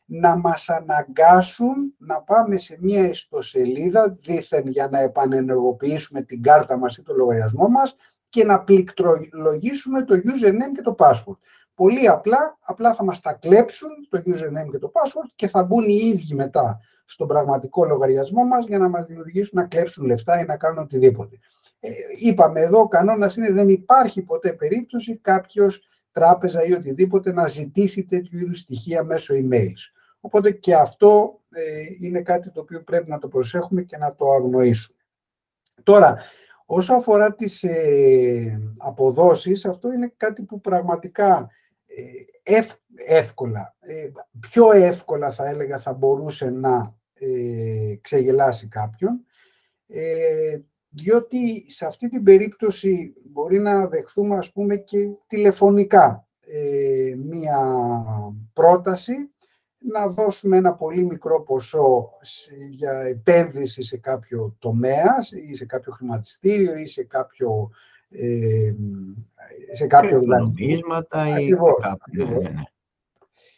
να 0.06 0.36
μας 0.36 0.68
αναγκάσουν 0.68 1.94
να 1.98 2.22
πάμε 2.22 2.56
σε 2.56 2.76
μια 2.80 3.08
ιστοσελίδα 3.08 4.16
δήθεν 4.20 4.66
για 4.66 4.88
να 4.88 5.00
επανενεργοποιήσουμε 5.00 6.22
την 6.22 6.42
κάρτα 6.42 6.78
μας 6.78 6.96
ή 6.96 7.02
το 7.02 7.14
λογαριασμό 7.14 7.68
μας 7.68 7.96
και 8.28 8.44
να 8.44 8.60
πληκτρολογήσουμε 8.60 10.04
το 10.04 10.14
username 10.14 10.72
και 10.74 10.82
το 10.82 10.94
password. 10.98 11.38
Πολύ 11.74 12.08
απλά, 12.08 12.58
απλά 12.60 12.94
θα 12.94 13.04
μας 13.04 13.20
τα 13.20 13.32
κλέψουν 13.32 13.88
το 14.08 14.18
username 14.18 14.70
και 14.70 14.78
το 14.78 14.92
password 14.94 15.30
και 15.34 15.48
θα 15.48 15.62
μπουν 15.62 15.88
οι 15.88 15.94
ίδιοι 15.94 16.34
μετά 16.34 16.80
στον 17.04 17.26
πραγματικό 17.26 17.84
λογαριασμό 17.84 18.44
μας 18.44 18.66
για 18.66 18.78
να 18.78 18.88
μας 18.88 19.06
δημιουργήσουν 19.06 19.50
να 19.52 19.64
κλέψουν 19.64 20.04
λεφτά 20.06 20.40
ή 20.40 20.44
να 20.44 20.56
κάνουν 20.56 20.78
οτιδήποτε. 20.78 21.38
Ε, 21.80 21.90
είπαμε 22.18 22.60
εδώ, 22.60 22.80
ο 22.80 22.88
κανόνας 22.88 23.36
είναι 23.36 23.52
δεν 23.52 23.68
υπάρχει 23.68 24.22
ποτέ 24.22 24.52
περίπτωση 24.52 25.16
κάποιος 25.16 25.80
τράπεζα 26.12 26.64
ή 26.64 26.72
οτιδήποτε 26.72 27.32
να 27.32 27.46
ζητήσει 27.46 28.04
τέτοιου 28.04 28.38
είδους 28.38 28.58
στοιχεία 28.58 29.04
μέσω 29.04 29.34
emails. 29.34 29.95
Οπότε 30.26 30.50
και 30.50 30.74
αυτό 30.74 31.40
ε, 31.48 32.06
είναι 32.06 32.22
κάτι 32.22 32.50
το 32.50 32.60
οποίο 32.60 32.82
πρέπει 32.82 33.10
να 33.10 33.18
το 33.18 33.28
προσέχουμε 33.28 33.82
και 33.82 33.96
να 33.96 34.14
το 34.14 34.30
αγνοήσουμε. 34.30 34.98
Τώρα, 35.82 36.18
όσο 36.66 36.94
αφορά 36.94 37.34
τις 37.34 37.62
ε, 37.62 38.60
αποδόσεις, 38.78 39.64
αυτό 39.64 39.92
είναι 39.92 40.12
κάτι 40.16 40.42
που 40.42 40.60
πραγματικά 40.60 41.50
ε, 42.42 42.62
εύκολα, 43.06 43.76
ε, 43.80 44.10
πιο 44.40 44.72
εύκολα 44.72 45.32
θα 45.32 45.48
έλεγα 45.48 45.78
θα 45.78 45.92
μπορούσε 45.92 46.50
να 46.50 46.94
ξεγελάσει 48.00 48.68
κάποιον, 48.68 49.24
διότι 50.88 51.70
σε 51.70 51.86
αυτή 51.86 52.08
την 52.08 52.22
περίπτωση 52.22 53.14
μπορεί 53.24 53.58
να 53.58 53.86
δεχθούμε 53.86 54.36
ας 54.36 54.52
πούμε 54.52 54.76
και 54.76 55.08
τηλεφωνικά 55.26 56.28
μία 57.16 57.58
πρόταση 58.52 59.30
να 59.92 60.06
δώσουμε 60.08 60.56
ένα 60.56 60.74
πολύ 60.74 61.04
μικρό 61.04 61.42
ποσό 61.42 62.10
για 62.70 62.92
επένδυση 62.92 63.82
σε 63.82 63.96
κάποιο 63.96 64.56
τομέα 64.58 65.14
ή 65.50 65.56
σε 65.56 65.64
κάποιο 65.64 65.92
χρηματιστήριο 65.92 66.76
ή 66.76 66.86
σε 66.86 67.04
κάποιο 67.04 67.70
ε, 68.08 68.74
σε 69.74 69.86
κάποιο 69.86 70.20
νομίσματα 70.20 71.40
ή 71.40 71.48
κάποιο. 71.80 72.26
Ναι, 72.26 72.48
ναι. 72.48 72.62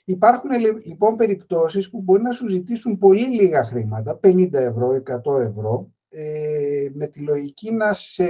Υπάρχουν 0.05 0.51
λοιπόν 0.85 1.17
περιπτώσεις 1.17 1.91
που 1.91 2.01
μπορεί 2.01 2.23
να 2.23 2.33
σου 2.33 2.47
ζητήσουν 2.47 2.99
πολύ 2.99 3.27
λίγα 3.27 3.64
χρήματα, 3.64 4.21
50 4.23 4.53
ευρώ, 4.53 5.03
100 5.27 5.41
ευρώ, 5.41 5.91
ε, 6.09 6.88
με 6.93 7.07
τη 7.07 7.21
λογική 7.21 7.73
να 7.73 7.93
σε, 7.93 8.27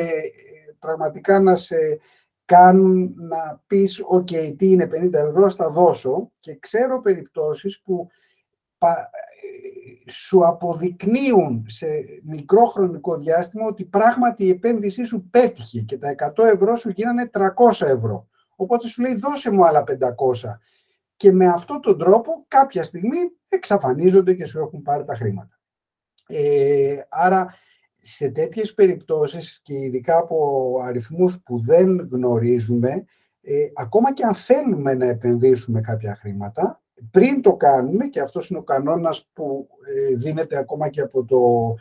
πραγματικά 0.79 1.41
να 1.41 1.57
σε 1.57 1.77
κάνουν 2.49 3.15
να 3.17 3.63
πεις 3.67 4.01
«ΟΚ, 4.05 4.29
τι 4.57 4.71
είναι 4.71 4.89
50 4.93 5.13
ευρώ, 5.13 5.51
θα 5.51 5.71
δώσω» 5.71 6.33
και 6.41 6.59
ξέρω 6.59 7.01
περιπτώσεις 7.01 7.81
που 7.83 8.09
σου 10.07 10.47
αποδεικνύουν 10.47 11.65
σε 11.69 11.87
μικρό 12.25 12.65
χρονικό 12.65 13.19
διάστημα 13.19 13.67
ότι 13.67 13.85
πράγματι 13.85 14.45
η 14.45 14.49
επένδυσή 14.51 15.05
σου 15.05 15.29
πέτυχε 15.31 15.81
και 15.81 15.99
τα 15.99 16.15
100 16.37 16.45
ευρώ 16.45 16.77
σου 16.77 16.89
γίνανε 16.89 17.29
300 17.33 17.47
ευρώ. 17.87 18.29
Οπότε 18.57 18.89
σου 18.89 19.03
λέει 19.03 19.15
δώσε 19.15 19.51
μου 19.51 19.65
άλλα 19.65 19.85
500. 19.87 19.95
Και 21.17 21.33
με 21.33 21.47
αυτόν 21.47 21.81
τον 21.81 21.99
τρόπο 21.99 22.45
κάποια 22.49 22.83
στιγμή 22.83 23.19
εξαφανίζονται 23.49 24.35
και 24.35 24.47
σου 24.47 24.59
έχουν 24.59 24.83
πάρει 24.83 25.05
τα 25.05 25.15
χρήματα. 25.15 25.61
Ε, 26.27 27.01
άρα 27.09 27.55
σε 28.01 28.29
τέτοιες 28.29 28.75
περιπτώσεις 28.75 29.61
και 29.63 29.75
ειδικά 29.75 30.19
από 30.19 30.79
αριθμούς 30.85 31.43
που 31.45 31.59
δεν 31.59 32.09
γνωρίζουμε, 32.11 33.05
ε, 33.41 33.55
ακόμα 33.75 34.15
και 34.15 34.25
αν 34.25 34.35
θέλουμε 34.35 34.95
να 34.95 35.07
επενδύσουμε 35.07 35.81
κάποια 35.81 36.17
χρήματα, 36.21 36.83
πριν 37.11 37.43
το 37.43 37.57
κάνουμε, 37.57 38.07
και 38.07 38.21
αυτός 38.21 38.49
είναι 38.49 38.59
ο 38.59 38.63
κανόνας 38.63 39.29
που 39.33 39.69
ε, 39.95 40.17
δίνεται 40.17 40.57
ακόμα 40.57 40.89
και 40.89 41.01
από 41.01 41.25
το 41.25 41.75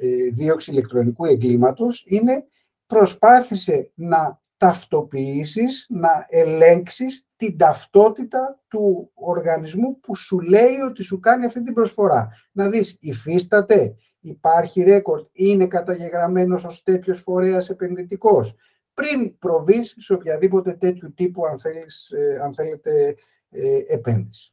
ε, 0.00 0.30
δίωξη 0.30 0.70
ηλεκτρονικού 0.70 1.24
εγκλήματος, 1.24 2.04
είναι 2.06 2.46
προσπάθησε 2.86 3.90
να 3.94 4.40
ταυτοποιήσεις, 4.56 5.86
να 5.88 6.26
ελέγξεις 6.28 7.27
την 7.38 7.58
ταυτότητα 7.58 8.60
του 8.68 9.10
οργανισμού 9.14 10.00
που 10.00 10.16
σου 10.16 10.40
λέει 10.40 10.76
ότι 10.88 11.02
σου 11.02 11.20
κάνει 11.20 11.44
αυτή 11.44 11.62
την 11.62 11.74
προσφορά. 11.74 12.28
Να 12.52 12.68
δεις, 12.68 12.96
υφίσταται, 13.00 13.94
υπάρχει 14.20 14.82
ρέκορντ, 14.82 15.26
είναι 15.32 15.66
καταγεγραμμένος 15.66 16.64
ως 16.64 16.82
τέτοιος 16.82 17.20
φορέας 17.20 17.70
επενδυτικός. 17.70 18.54
Πριν 18.94 19.38
προβείς 19.38 19.94
σε 19.98 20.12
οποιαδήποτε 20.12 20.72
τέτοιου 20.72 21.14
τύπου, 21.14 21.46
αν, 21.46 21.58
θέλεις, 21.58 22.10
ε, 22.10 22.38
αν 22.42 22.54
θέλετε, 22.54 23.14
ε, 23.50 23.78
επένδυση. 23.88 24.52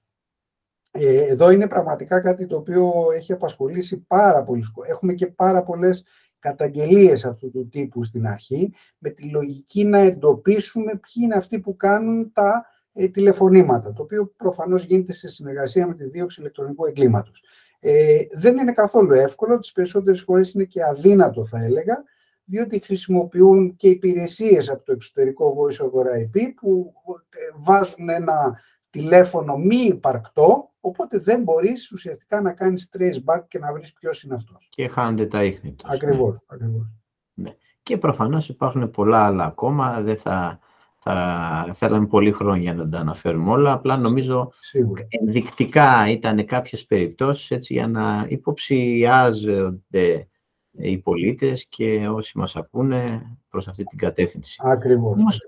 Ε, 0.92 1.26
εδώ 1.26 1.50
είναι 1.50 1.68
πραγματικά 1.68 2.20
κάτι 2.20 2.46
το 2.46 2.56
οποίο 2.56 2.92
έχει 3.16 3.34
απασχολήσει 3.34 3.98
πάρα 3.98 4.44
πολύ. 4.44 4.64
Έχουμε 4.90 5.14
και 5.14 5.28
πάρα 5.28 5.64
πολλές 5.64 6.04
καταγγελίες 6.40 7.26
αυτού 7.26 7.52
του 7.52 7.70
τύπου 7.70 8.04
στην 8.04 8.28
αρχή, 8.28 8.74
με 8.98 9.10
τη 9.10 9.30
λογική 9.30 9.84
να 9.84 9.98
εντοπίσουμε 9.98 10.92
ποιοι 10.92 11.24
είναι 11.24 11.36
αυτοί 11.36 11.60
που 11.60 11.76
κάνουν 11.76 12.32
τα 12.34 12.66
τηλεφωνήματα, 13.12 13.94
το 13.94 14.02
οποίο 14.02 14.34
προφανώς 14.38 14.84
γίνεται 14.84 15.14
σε 15.14 15.28
συνεργασία 15.28 15.88
με 15.88 15.96
τη 15.96 16.10
δίωξη 16.10 16.42
ηλεκτρονικού 16.42 16.86
εγκλήματος. 16.86 17.44
Ε, 17.80 18.18
δεν 18.32 18.58
είναι 18.58 18.74
καθόλου 18.74 19.14
εύκολο, 19.14 19.60
τις 19.60 19.72
περισσότερες 19.72 20.22
φορές 20.22 20.54
είναι 20.54 20.64
και 20.64 20.84
αδύνατο 20.84 21.46
θα 21.46 21.64
έλεγα, 21.64 22.04
διότι 22.46 22.80
χρησιμοποιούν 22.80 23.76
και 23.76 23.88
υπηρεσίες 23.90 24.70
από 24.70 24.84
το 24.84 24.92
εξωτερικό 24.92 25.56
Voice 25.58 25.86
over 25.86 26.06
IP 26.06 26.40
που 26.56 26.94
ε, 27.30 27.38
βάζουν 27.58 28.10
ένα 28.10 28.60
τηλέφωνο 28.90 29.58
μη 29.58 29.76
υπαρκτό, 29.76 30.72
οπότε 30.80 31.20
δεν 31.20 31.42
μπορείς 31.42 31.92
ουσιαστικά 31.92 32.42
να 32.42 32.54
κάνεις 32.54 32.90
trace 32.98 33.34
back 33.34 33.44
και 33.48 33.60
να 33.60 33.74
βρεις 33.74 33.94
ποιος 33.94 34.24
είναι 34.24 34.36
αυτός. 34.36 34.68
Και 34.70 34.88
χάνονται 34.88 35.26
τα 35.26 35.44
ίχνη 35.44 35.74
τους. 35.74 35.90
Ακριβώς, 35.92 36.32
ναι. 36.32 36.38
ακριβώς. 36.48 36.92
Ναι. 37.34 37.56
Και 37.84 37.98
προφανώς 37.98 38.50
υπάρχουν 38.50 38.92
πολλά 38.92 39.26
άλλα 39.26 39.46
ακόμα, 39.46 40.02
δεν 40.02 40.18
θα 40.18 40.60
θα 41.10 41.70
θέλαμε 41.74 42.08
πολύ 42.08 42.32
χρόνο 42.32 42.56
για 42.56 42.74
να 42.74 42.90
τα 42.90 43.00
αναφέρουμε 43.00 43.52
όλα. 43.52 43.72
Απλά 43.72 43.98
νομίζω 43.98 44.52
Σίγουρα. 44.60 45.08
ενδεικτικά 45.10 46.10
ήταν 46.10 46.46
κάποιες 46.46 46.86
περιπτώσεις 46.86 47.52
έτσι, 47.52 47.74
για 47.74 47.88
να 47.88 48.26
υποψιάζονται 48.30 50.28
οι 50.72 50.98
πολίτες 50.98 51.66
και 51.66 52.08
όσοι 52.08 52.38
μας 52.38 52.56
ακούνε 52.56 53.22
προς 53.50 53.68
αυτή 53.68 53.84
την 53.84 53.98
κατεύθυνση. 53.98 54.56
Ακριβώς. 54.64 55.14
Όμως, 55.14 55.40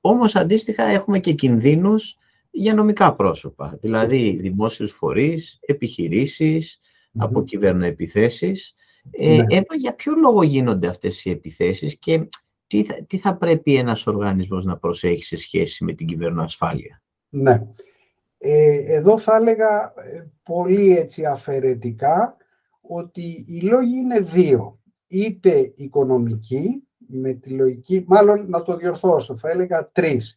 όμως 0.00 0.34
αντίστοιχα 0.34 0.84
έχουμε 0.84 1.18
και 1.18 1.32
κινδύνους 1.32 2.18
για 2.50 2.74
νομικά 2.74 3.14
πρόσωπα, 3.14 3.78
δηλαδή 3.80 4.36
δημόσιους 4.40 4.92
φορείς, 4.92 5.58
επιχειρήσεις, 5.60 6.80
mm-hmm. 6.80 7.24
από 7.24 7.44
κυβερνοεπιθέσεις. 7.44 8.74
Ε, 9.10 9.36
ναι. 9.36 9.56
εδώ 9.56 9.74
για 9.78 9.94
ποιο 9.94 10.14
λόγο 10.14 10.42
γίνονται 10.42 10.88
αυτές 10.88 11.24
οι 11.24 11.30
επιθέσεις 11.30 11.98
και 11.98 12.28
τι 12.72 12.84
θα, 12.84 13.04
τι 13.06 13.18
θα 13.18 13.36
πρέπει 13.36 13.76
ένας 13.76 14.06
οργανισμός 14.06 14.64
να 14.64 14.76
προσέχει 14.76 15.24
σε 15.24 15.36
σχέση 15.36 15.84
με 15.84 15.92
την 15.92 16.06
κυβερνοασφάλεια; 16.06 17.02
Ναι. 17.28 17.66
Ε, 18.38 18.96
εδώ 18.96 19.18
θα 19.18 19.36
έλεγα 19.36 19.92
ε, 19.96 20.30
πολύ 20.42 20.96
έτσι 20.96 21.24
αφαιρετικά 21.24 22.36
ότι 22.80 23.44
οι 23.48 23.60
λόγοι 23.60 23.96
είναι 23.96 24.20
δύο. 24.20 24.78
Είτε 25.06 25.72
οικονομική, 25.74 26.88
με 26.96 27.32
τη 27.32 27.50
λογική, 27.50 28.04
μάλλον 28.08 28.48
να 28.48 28.62
το 28.62 28.76
διορθώσω, 28.76 29.36
θα 29.36 29.50
έλεγα 29.50 29.90
τρεις. 29.90 30.36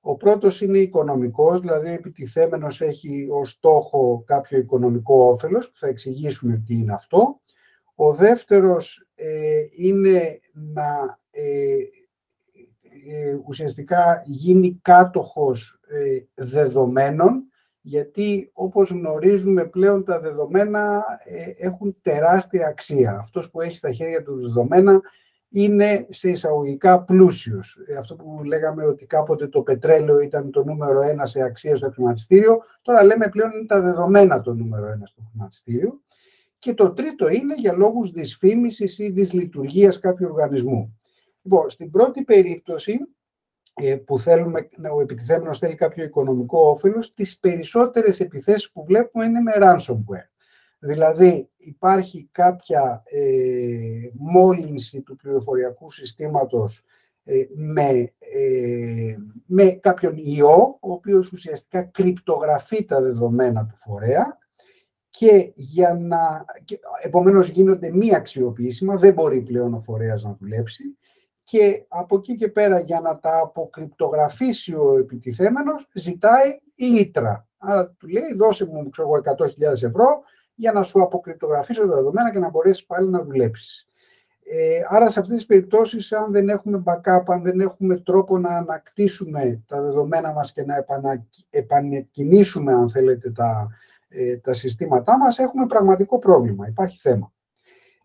Ο 0.00 0.16
πρώτος 0.16 0.60
είναι 0.60 0.78
οικονομικός, 0.78 1.60
δηλαδή 1.60 1.88
ο 1.88 1.92
επιτιθέμενος 1.92 2.80
έχει 2.80 3.26
ως 3.30 3.50
στόχο 3.50 4.22
κάποιο 4.26 4.58
οικονομικό 4.58 5.28
όφελος, 5.28 5.70
που 5.70 5.78
θα 5.78 5.86
εξηγήσουμε 5.86 6.62
τι 6.66 6.74
είναι 6.74 6.92
αυτό. 6.92 7.40
Ο 7.94 8.14
δεύτερος 8.14 9.05
είναι 9.76 10.40
να 10.52 11.18
ουσιαστικά 13.46 14.22
γίνει 14.26 14.78
κάτοχος 14.82 15.80
δεδομένων 16.34 17.44
γιατί 17.80 18.50
όπως 18.52 18.90
γνωρίζουμε 18.90 19.64
πλέον 19.64 20.04
τα 20.04 20.20
δεδομένα 20.20 21.04
έχουν 21.58 21.96
τεράστια 22.02 22.66
αξία. 22.66 23.18
Αυτός 23.20 23.50
που 23.50 23.60
έχει 23.60 23.76
στα 23.76 23.92
χέρια 23.92 24.22
του 24.22 24.40
δεδομένα 24.40 25.00
είναι 25.48 26.06
σε 26.10 26.28
εισαγωγικά 26.28 27.02
πλούσιος. 27.02 27.78
Ε, 27.86 27.96
αυτό 27.96 28.14
που 28.14 28.42
λέγαμε 28.44 28.84
ότι 28.84 29.06
κάποτε 29.06 29.46
το 29.46 29.62
πετρέλαιο 29.62 30.20
ήταν 30.20 30.50
το 30.50 30.64
νούμερο 30.64 31.00
ένα 31.00 31.26
σε 31.26 31.42
αξία 31.42 31.76
στο 31.76 31.90
χρηματιστήριο, 31.90 32.62
τώρα 32.82 33.04
λέμε 33.04 33.28
πλέον 33.28 33.50
είναι 33.50 33.66
τα 33.66 33.80
δεδομένα 33.80 34.40
το 34.40 34.54
νούμερο 34.54 34.86
ένα 34.86 35.06
στο 35.06 35.22
χρηματιστήριο. 35.30 36.00
Και 36.66 36.74
το 36.74 36.92
τρίτο 36.92 37.28
είναι 37.28 37.54
για 37.54 37.72
λόγους 37.72 38.10
δυσφήμισης 38.10 38.98
ή 38.98 39.10
δυσλειτουργίας 39.10 39.98
κάποιου 39.98 40.28
οργανισμού. 40.30 40.98
Λοιπόν, 41.42 41.70
στην 41.70 41.90
πρώτη 41.90 42.22
περίπτωση 42.22 42.98
ε, 43.74 43.96
που 43.96 44.18
θέλουμε, 44.18 44.68
ο 44.94 45.00
επιτιθέμενος 45.00 45.58
θέλει 45.58 45.74
κάποιο 45.74 46.04
οικονομικό 46.04 46.58
όφελος, 46.58 47.14
τις 47.14 47.38
περισσότερες 47.38 48.20
επιθέσεις 48.20 48.70
που 48.70 48.84
βλέπουμε 48.84 49.24
είναι 49.24 49.40
με 49.40 49.52
ransomware. 49.56 50.30
Δηλαδή 50.78 51.48
υπάρχει 51.56 52.28
κάποια 52.32 53.02
ε, 53.04 54.10
μόλυνση 54.12 55.02
του 55.02 55.16
πληροφοριακού 55.16 55.90
συστήματος 55.90 56.82
ε, 57.24 57.44
με, 57.54 58.12
ε, 58.18 59.16
με 59.46 59.64
κάποιον 59.64 60.14
ιό, 60.16 60.78
ο 60.80 60.92
οποίος 60.92 61.32
ουσιαστικά 61.32 61.82
κρυπτογραφεί 61.82 62.84
τα 62.84 63.00
δεδομένα 63.00 63.66
του 63.66 63.76
φορέα 63.76 64.38
και 65.18 65.52
για 65.54 65.94
να, 65.94 66.44
και, 66.64 66.78
επομένως 67.02 67.48
γίνονται 67.48 67.90
μη 67.90 68.14
αξιοποιήσιμα, 68.14 68.96
δεν 68.96 69.12
μπορεί 69.12 69.42
πλέον 69.42 69.74
ο 69.74 69.80
φορέας 69.80 70.22
να 70.22 70.36
δουλέψει 70.40 70.96
και 71.44 71.84
από 71.88 72.16
εκεί 72.16 72.34
και 72.34 72.48
πέρα 72.48 72.80
για 72.80 73.00
να 73.00 73.18
τα 73.18 73.40
αποκρυπτογραφήσει 73.42 74.74
ο 74.74 74.96
επιτιθέμενος 74.98 75.86
ζητάει 75.94 76.58
λίτρα. 76.74 77.48
Άρα 77.58 77.90
του 77.90 78.08
λέει 78.08 78.34
δώσε 78.36 78.66
μου 78.66 78.90
ξέρω, 78.90 79.08
100.000 79.08 79.82
ευρώ 79.82 80.22
για 80.54 80.72
να 80.72 80.82
σου 80.82 81.02
αποκρυπτογραφήσω 81.02 81.86
τα 81.86 81.94
δεδομένα 81.94 82.32
και 82.32 82.38
να 82.38 82.50
μπορέσεις 82.50 82.86
πάλι 82.86 83.08
να 83.08 83.22
δουλέψεις. 83.22 83.88
Ε, 84.44 84.80
άρα 84.88 85.10
σε 85.10 85.20
αυτές 85.20 85.36
τις 85.36 85.46
περιπτώσεις, 85.46 86.12
αν 86.12 86.32
δεν 86.32 86.48
έχουμε 86.48 86.82
backup, 86.86 87.22
αν 87.26 87.42
δεν 87.42 87.60
έχουμε 87.60 87.96
τρόπο 87.96 88.38
να 88.38 88.56
ανακτήσουμε 88.56 89.62
τα 89.66 89.82
δεδομένα 89.82 90.32
μας 90.32 90.52
και 90.52 90.64
να 90.64 90.74
επανεκκινήσουμε, 91.50 92.72
αν 92.72 92.90
θέλετε, 92.90 93.30
τα, 93.30 93.68
ε, 94.16 94.36
τα 94.36 94.54
συστήματά 94.54 95.18
μας, 95.18 95.38
έχουμε 95.38 95.66
πραγματικό 95.66 96.18
πρόβλημα. 96.18 96.66
Υπάρχει 96.68 96.98
θέμα. 96.98 97.32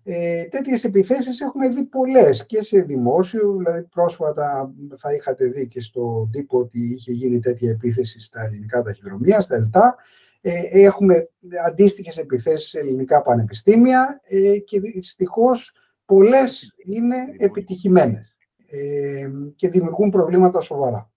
Ε, 0.04 0.44
τέτοιες 0.44 0.84
επιθέσεις 0.84 1.42
έχουμε 1.42 1.70
δει 1.70 1.84
πολλές 1.84 2.46
και 2.46 2.64
σε 2.64 2.82
δημόσιο, 2.82 3.56
δηλαδή 3.58 3.84
πρόσφατα 3.84 4.74
θα 4.98 5.14
είχατε 5.14 5.46
δει 5.46 5.68
και 5.68 5.82
στο 5.82 6.30
τύπο 6.32 6.60
ότι 6.60 6.80
είχε 6.80 7.12
γίνει 7.12 7.40
τέτοια 7.40 7.70
επίθεση 7.70 8.20
στα 8.20 8.42
ελληνικά 8.44 8.82
ταχυδρομεία, 8.82 9.40
στα 9.40 9.56
ΕΛΤΑ, 9.56 9.96
ε, 10.42 10.62
έχουμε 10.72 11.30
αντίστοιχες 11.66 12.18
επιθέσεις 12.18 12.70
σε 12.70 12.80
ελληνικά 12.80 13.22
πανεπιστήμια 13.22 14.22
ε, 14.24 14.58
και 14.58 14.80
δυστυχώς 14.80 15.74
πολλές 16.06 16.76
είναι 16.86 17.16
επιτυχημένες 17.38 18.36
ε, 18.70 19.30
και 19.56 19.70
δημιουργούν 19.70 20.10
προβλήματα 20.10 20.60
σοβαρά. 20.60 21.12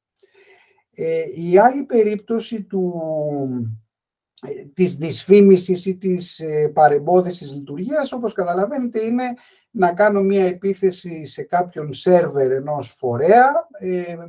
Η 1.35 1.59
άλλη 1.59 1.83
περίπτωση 1.83 2.62
του, 2.62 2.92
της 4.74 4.96
δυσφήμισης 4.96 5.87
ή 5.87 5.96
της 5.96 6.40
παρεμπόδισης 6.72 7.52
λειτουργίας, 7.52 8.12
όπως 8.12 8.33
καταλαβαίνετε, 8.33 9.04
είναι 9.04 9.24
να 9.70 9.92
κάνω 9.92 10.20
μία 10.20 10.44
επίθεση 10.44 11.26
σε 11.26 11.42
κάποιον 11.42 11.92
σερβερ 11.92 12.50
ενός 12.50 12.94
φορέα 12.98 13.68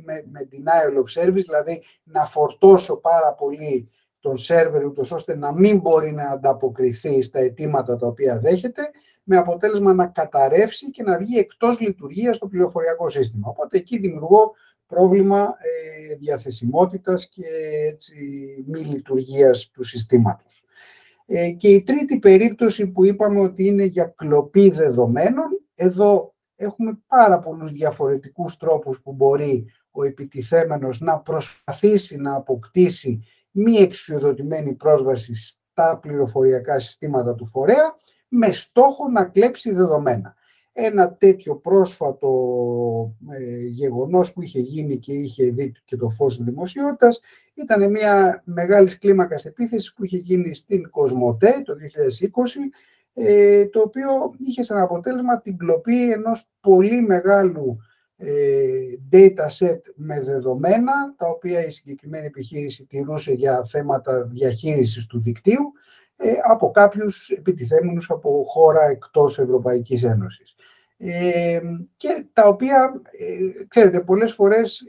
με, 0.04 0.24
με 0.30 0.48
denial 0.52 0.94
of 0.96 1.22
service, 1.22 1.44
δηλαδή 1.44 1.82
να 2.02 2.26
φορτώσω 2.26 2.96
πάρα 2.96 3.34
πολύ 3.34 3.90
τον 4.20 4.36
σερβερ 4.36 4.84
ούτως 4.84 5.12
ώστε 5.12 5.36
να 5.36 5.54
μην 5.54 5.78
μπορεί 5.80 6.12
να 6.12 6.24
ανταποκριθεί 6.24 7.22
στα 7.22 7.38
αιτήματα 7.38 7.96
τα 7.96 8.06
οποία 8.06 8.38
δέχεται 8.38 8.90
με 9.22 9.36
αποτέλεσμα 9.36 9.94
να 9.94 10.06
καταρρεύσει 10.06 10.90
και 10.90 11.02
να 11.02 11.18
βγει 11.18 11.38
εκτός 11.38 11.80
λειτουργίας 11.80 12.36
στο 12.36 12.46
πληροφοριακό 12.46 13.08
σύστημα. 13.08 13.48
Οπότε 13.48 13.76
εκεί 13.76 13.98
δημιουργώ 13.98 14.52
πρόβλημα 14.86 15.40
ε, 15.40 16.14
διαθεσιμότητας 16.14 17.28
και 17.28 17.44
έτσι, 17.92 18.14
μη 18.66 18.80
λειτουργίας 18.80 19.70
του 19.70 19.84
συστήματος. 19.84 20.62
Ε, 21.26 21.50
και 21.50 21.68
η 21.68 21.82
τρίτη 21.82 22.18
περίπτωση 22.18 22.86
που 22.86 23.04
είπαμε 23.04 23.40
ότι 23.40 23.66
είναι 23.66 23.84
για 23.84 24.14
κλοπή 24.16 24.70
δεδομένων, 24.70 25.46
εδώ 25.74 26.34
έχουμε 26.56 26.98
πάρα 27.06 27.38
πολλούς 27.38 27.70
διαφορετικούς 27.70 28.56
τρόπους 28.56 29.00
που 29.00 29.12
μπορεί 29.12 29.66
ο 29.90 30.04
επιτιθέμενος 30.04 31.00
να 31.00 31.18
προσπαθήσει 31.18 32.16
να 32.16 32.34
αποκτήσει 32.34 33.22
μη 33.50 33.76
εξουσιοδοτημένη 33.76 34.72
πρόσβαση 34.74 35.34
στα 35.34 35.98
πληροφοριακά 35.98 36.80
συστήματα 36.80 37.34
του 37.34 37.46
φορέα 37.46 37.96
με 38.28 38.52
στόχο 38.52 39.08
να 39.08 39.24
κλέψει 39.24 39.72
δεδομένα. 39.72 40.34
Ένα 40.78 41.14
τέτοιο 41.14 41.56
πρόσφατο 41.56 42.30
ε, 43.30 43.62
γεγονός 43.62 44.32
που 44.32 44.42
είχε 44.42 44.60
γίνει 44.60 44.96
και 44.96 45.12
είχε 45.12 45.50
δει 45.50 45.72
και 45.84 45.96
το 45.96 46.10
φως 46.10 46.36
της 46.36 46.44
δημοσιότητας 46.44 47.20
ήταν 47.54 47.90
μια 47.90 48.42
μεγάλης 48.44 48.98
κλίμακας 48.98 49.44
επίθεση 49.44 49.94
που 49.94 50.04
είχε 50.04 50.16
γίνει 50.16 50.54
στην 50.54 50.90
Κοσμοτέ 50.90 51.62
το 51.64 51.72
2020 51.72 51.76
ε, 53.14 53.66
το 53.66 53.80
οποίο 53.80 54.08
είχε 54.46 54.62
σαν 54.62 54.78
αποτέλεσμα 54.78 55.40
την 55.40 55.56
κλοπή 55.56 56.12
ενός 56.12 56.48
πολύ 56.60 57.00
μεγάλου 57.00 57.78
ε, 58.16 58.28
data 59.12 59.46
set 59.58 59.80
με 59.94 60.20
δεδομένα, 60.20 61.14
τα 61.16 61.28
οποία 61.28 61.66
η 61.66 61.70
συγκεκριμένη 61.70 62.26
επιχείρηση 62.26 62.84
τηρούσε 62.84 63.32
για 63.32 63.64
θέματα 63.64 64.26
διαχείρισης 64.26 65.06
του 65.06 65.20
δικτύου, 65.20 65.72
ε, 66.16 66.32
από 66.50 66.70
κάποιους 66.70 67.30
επιτιθέμενους 67.30 68.10
από 68.10 68.44
χώρα 68.46 68.84
εκτός 68.84 69.38
Ευρωπαϊκής 69.38 70.02
Ένωσης. 70.02 70.55
Ε, 70.98 71.60
και 71.96 72.26
τα 72.32 72.48
οποία, 72.48 73.02
ξέρετε, 73.68 74.00
πολλές 74.00 74.32
φορές 74.32 74.82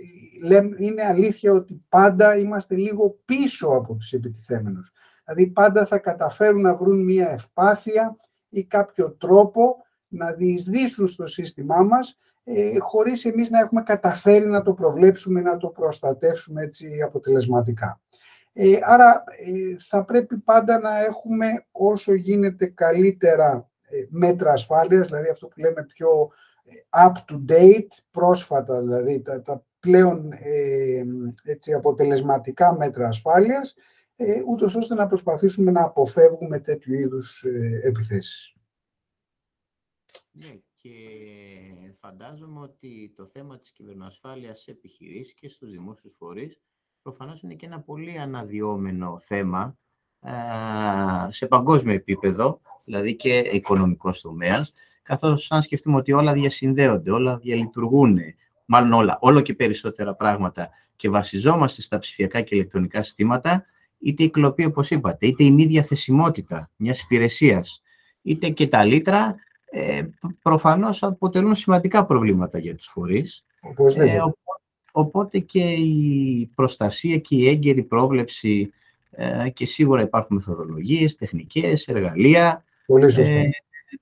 είναι 0.78 1.04
αλήθεια 1.04 1.52
ότι 1.52 1.86
πάντα 1.90 2.38
είμαστε 2.38 2.76
λίγο 2.76 3.20
πίσω 3.26 3.68
από 3.68 3.96
τους 3.96 4.14
επιτιθέμενους. 4.14 4.92
Δηλαδή 5.26 5.48
πάντα 5.52 5.86
θα 5.86 5.98
καταφέρουν 5.98 6.62
να 6.62 6.76
βρουν 6.76 7.04
μια 7.04 7.30
ευπάθεια 7.30 8.16
ή 8.50 8.64
κάποιο 8.64 9.12
τρόπο 9.12 9.76
να 10.08 10.32
διεισδύσουν 10.32 11.08
στο 11.08 11.28
σύστημά 11.28 11.84
μας 11.84 12.18
ε, 12.44 12.80
χωρίς 12.80 13.26
εμείς 13.26 13.50
να 13.50 13.60
έχουμε 13.60 13.84
καταφέρει 13.84 14.46
να 14.46 14.62
το 14.62 14.74
προβλέψουμε, 14.74 15.42
να 15.42 15.58
το 15.58 15.68
προστατεύσουμε 15.68 16.64
έτσι 16.64 17.02
αποτελεσματικά. 17.02 18.02
Ε, 18.54 18.80
άρα 18.82 19.24
ε, 19.46 19.76
θα 19.90 20.06
πρέπει 20.06 20.38
πάντα 20.38 20.80
να 20.80 21.06
έχουμε 21.06 21.48
όσο 21.72 22.14
γίνεται 22.14 22.66
καλύτερα 22.66 23.56
ε, 23.56 23.77
μέτρα 24.10 24.52
ασφάλειας, 24.52 25.08
δηλαδή 25.08 25.30
αυτό 25.30 25.48
που 25.48 25.60
λέμε 25.60 25.86
πιο 25.86 26.32
up-to-date, 26.90 27.92
πρόσφατα 28.12 28.82
δηλαδή 28.82 29.22
τα, 29.22 29.42
τα 29.42 29.66
πλέον 29.80 30.32
έτσι, 31.44 31.74
αποτελεσματικά 31.74 32.76
μέτρα 32.78 33.08
ασφάλειας, 33.08 33.76
ούτως 34.48 34.76
ώστε 34.76 34.94
να 34.94 35.08
προσπαθήσουμε 35.08 35.72
να 35.72 35.84
αποφεύγουμε 35.84 36.60
τέτοιου 36.60 36.94
είδους 36.94 37.44
επιθέσεις. 37.84 38.56
Ναι, 40.32 40.60
και 40.76 40.92
φαντάζομαι 42.00 42.60
ότι 42.60 43.14
το 43.16 43.26
θέμα 43.26 43.58
της 43.58 43.72
κυβερνοασφάλειας 43.72 44.62
σε 44.62 44.72
επιχειρήσεις 44.72 45.34
και 45.34 45.50
στους 45.50 45.72
δημόσιους 45.72 46.16
φορείς 46.18 46.62
προφανώς 47.02 47.42
είναι 47.42 47.54
και 47.54 47.66
ένα 47.66 47.82
πολύ 47.82 48.18
αναδυόμενο 48.18 49.20
θέμα 49.20 49.78
σε 51.30 51.48
παγκόσμιο 51.48 51.94
επίπεδο, 51.94 52.62
δηλαδή 52.88 53.16
και 53.16 53.38
οικονομικός 53.38 54.22
τομέας, 54.22 54.74
καθώς 55.04 55.52
αν 55.52 55.62
σκεφτούμε 55.62 55.98
ότι 55.98 56.12
όλα 56.12 56.34
διασυνδέονται, 56.34 57.12
όλα 57.12 57.38
διαλειτουργούν, 57.38 58.20
μάλλον 58.66 58.94
όλα, 58.94 59.18
όλο 59.22 59.42
και 59.42 59.54
περισσότερα 59.54 60.16
πράγματα 60.16 60.70
και 60.96 61.10
βασιζόμαστε 61.10 61.82
στα 61.82 62.00
ψηφιακά 62.00 62.42
και 62.42 62.56
ηλεκτρονικά 62.56 63.04
συστήματα, 63.04 63.66
είτε 64.00 64.24
η 64.24 64.30
κλοπή, 64.30 64.66
όπως 64.66 64.90
είπατε, 64.90 65.28
είτε 65.28 65.44
η 65.44 65.52
μη 65.52 65.66
διαθεσιμότητα 65.66 66.70
μιας 66.76 67.02
υπηρεσίας, 67.02 67.82
είτε 68.22 68.50
και 68.50 68.68
τα 68.68 68.86
λίτρα, 68.86 69.36
ε, 69.72 70.02
προφανώς 70.42 71.04
αποτελούν 71.04 71.56
σημαντικά 71.56 72.06
προβλήματα 72.06 72.60
για 72.60 72.76
τους 72.76 72.88
φορείς. 72.88 73.46
Ε, 73.96 74.18
οπότε 74.92 75.40
και 75.40 75.72
η 75.72 76.52
προστασία 76.56 77.18
και 77.18 77.36
η 77.36 77.48
έγκαιρη 77.48 77.84
πρόβλεψη 77.84 78.72
ε, 79.12 79.50
και 79.50 79.66
σίγουρα 79.66 80.02
υπάρχουν 80.02 80.36
μεθοδολογίες, 80.36 81.16
τεχνικές, 81.16 81.88
εργαλεία. 81.88 82.66
Πολύ 82.88 83.12
σωστά. 83.12 83.34
Ε, 83.34 83.50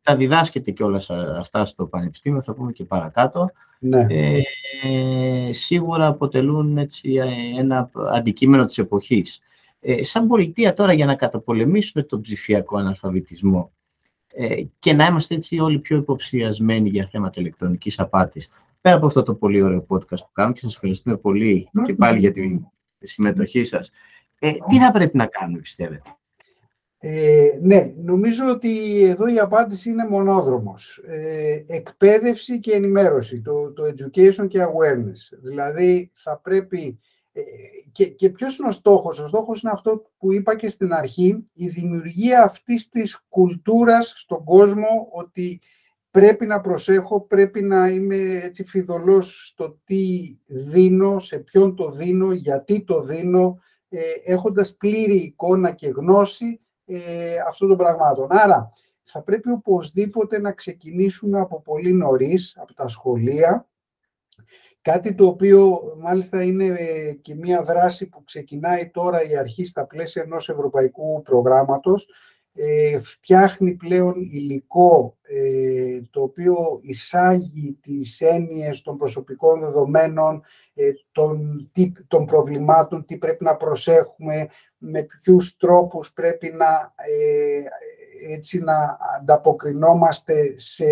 τα 0.01 0.15
διδάσκεται 0.15 0.71
και 0.71 0.83
όλα 0.83 1.01
αυτά 1.39 1.65
στο 1.65 1.85
Πανεπιστήμιο, 1.85 2.41
θα 2.41 2.53
πούμε 2.53 2.71
και 2.71 2.83
παρακάτω. 2.83 3.51
Ναι. 3.79 4.05
Ε, 4.09 5.53
σίγουρα 5.53 6.07
αποτελούν 6.07 6.77
έτσι, 6.77 7.13
ένα 7.57 7.89
αντικείμενο 8.11 8.65
της 8.65 8.77
εποχής. 8.77 9.39
Ε, 9.79 10.03
σαν 10.03 10.27
πολιτεία 10.27 10.73
τώρα 10.73 10.93
για 10.93 11.05
να 11.05 11.15
καταπολεμήσουμε 11.15 12.03
τον 12.03 12.21
ψηφιακό 12.21 12.77
αναλφαβητισμό, 12.77 13.71
ε, 14.27 14.55
και 14.79 14.93
να 14.93 15.05
είμαστε 15.05 15.35
έτσι 15.35 15.59
όλοι 15.59 15.79
πιο 15.79 15.97
υποψιασμένοι 15.97 16.89
για 16.89 17.07
θέματα 17.11 17.41
ηλεκτρονικής 17.41 17.99
απάτης. 17.99 18.49
Πέρα 18.81 18.95
από 18.95 19.05
αυτό 19.05 19.23
το 19.23 19.33
πολύ 19.33 19.61
ωραίο 19.61 19.85
podcast 19.89 20.17
που 20.17 20.31
κάνουμε 20.31 20.53
και 20.55 20.61
σας 20.61 20.73
ευχαριστούμε 20.73 21.17
πολύ 21.17 21.69
και 21.85 21.93
πάλι 21.93 22.19
για 22.19 22.31
τη 22.31 22.59
συμμετοχή 22.99 23.63
σας. 23.63 23.91
Ε, 24.39 24.51
τι 24.67 24.77
θα 24.77 24.91
πρέπει 24.91 25.17
να 25.17 25.25
κάνουμε, 25.25 25.59
πιστεύετε; 25.59 26.15
Ε, 27.07 27.57
ναι, 27.61 27.93
νομίζω 27.97 28.49
ότι 28.49 29.03
εδώ 29.03 29.27
η 29.27 29.39
απάντηση 29.39 29.89
είναι 29.89 30.07
μονόδρομος. 30.07 31.01
Ε, 31.03 31.63
εκπαίδευση 31.67 32.59
και 32.59 32.71
ενημέρωση, 32.71 33.41
το, 33.41 33.73
το 33.73 33.83
education 33.83 34.47
και 34.47 34.63
awareness. 34.63 35.37
Δηλαδή 35.41 36.11
θα 36.13 36.39
πρέπει... 36.39 36.99
Ε, 37.31 37.41
και, 37.91 38.05
και 38.05 38.29
ποιος 38.29 38.57
είναι 38.57 38.67
ο 38.67 38.71
στόχος; 38.71 39.19
Ο 39.19 39.25
στόχος 39.25 39.61
είναι 39.61 39.71
αυτό 39.75 40.11
που 40.17 40.33
είπα 40.33 40.55
και 40.55 40.69
στην 40.69 40.93
αρχή, 40.93 41.43
η 41.53 41.67
δημιουργία 41.67 42.43
αυτής 42.43 42.89
της 42.89 43.25
κουλτούρας 43.29 44.13
στον 44.15 44.43
κόσμο 44.43 45.07
ότι 45.11 45.61
πρέπει 46.11 46.45
να 46.45 46.61
προσέχω, 46.61 47.21
πρέπει 47.21 47.61
να 47.61 47.89
είμαι 47.89 48.39
έτσι 48.43 48.63
φιδωλός 48.63 49.47
στο 49.47 49.79
τι 49.83 50.35
δίνω, 50.45 51.19
σε 51.19 51.37
ποιον 51.37 51.75
το 51.75 51.91
δίνω, 51.91 52.31
γιατί 52.31 52.83
το 52.83 53.01
δίνω, 53.01 53.59
ε, 53.89 53.99
έχοντας 54.23 54.75
πλήρη 54.75 55.15
εικόνα 55.15 55.71
και 55.71 55.87
γνώση 55.87 56.59
ε, 56.85 57.35
αυτών 57.47 57.67
των 57.67 57.77
πραγμάτων. 57.77 58.27
Άρα, 58.29 58.71
θα 59.03 59.21
πρέπει 59.21 59.51
οπωσδήποτε 59.51 60.39
να 60.39 60.51
ξεκινήσουμε 60.51 61.39
από 61.39 61.61
πολύ 61.61 61.93
νωρίς, 61.93 62.57
από 62.57 62.73
τα 62.73 62.87
σχολεία, 62.87 63.67
κάτι 64.81 65.15
το 65.15 65.25
οποίο 65.25 65.79
μάλιστα 65.99 66.43
είναι 66.43 66.65
ε, 66.65 67.13
και 67.13 67.35
μία 67.35 67.63
δράση 67.63 68.05
που 68.05 68.23
ξεκινάει 68.23 68.89
τώρα 68.89 69.29
η 69.29 69.37
αρχή 69.37 69.65
στα 69.65 69.85
πλαίσια 69.87 70.21
ενός 70.21 70.49
ευρωπαϊκού 70.49 71.21
προγράμματος, 71.21 72.07
ε, 72.57 72.99
φτιάχνει 72.99 73.73
πλέον 73.73 74.13
υλικό 74.17 75.17
ε, 75.21 76.01
το 76.09 76.21
οποίο 76.21 76.55
εισάγει 76.81 77.77
τις 77.81 78.21
έννοιες 78.21 78.81
των 78.81 78.97
προσωπικών 78.97 79.59
δεδομένων, 79.59 80.43
ε, 80.73 80.91
των, 81.11 81.71
των 82.07 82.25
προβλημάτων, 82.25 83.05
τι 83.05 83.17
πρέπει 83.17 83.43
να 83.43 83.55
προσέχουμε, 83.55 84.47
με 84.85 85.01
ποιους 85.03 85.55
τρόπους 85.57 86.13
πρέπει 86.13 86.51
να, 86.51 86.93
ε, 86.95 87.63
έτσι 88.33 88.59
να 88.59 88.97
ανταποκρινόμαστε 89.19 90.59
σε 90.59 90.85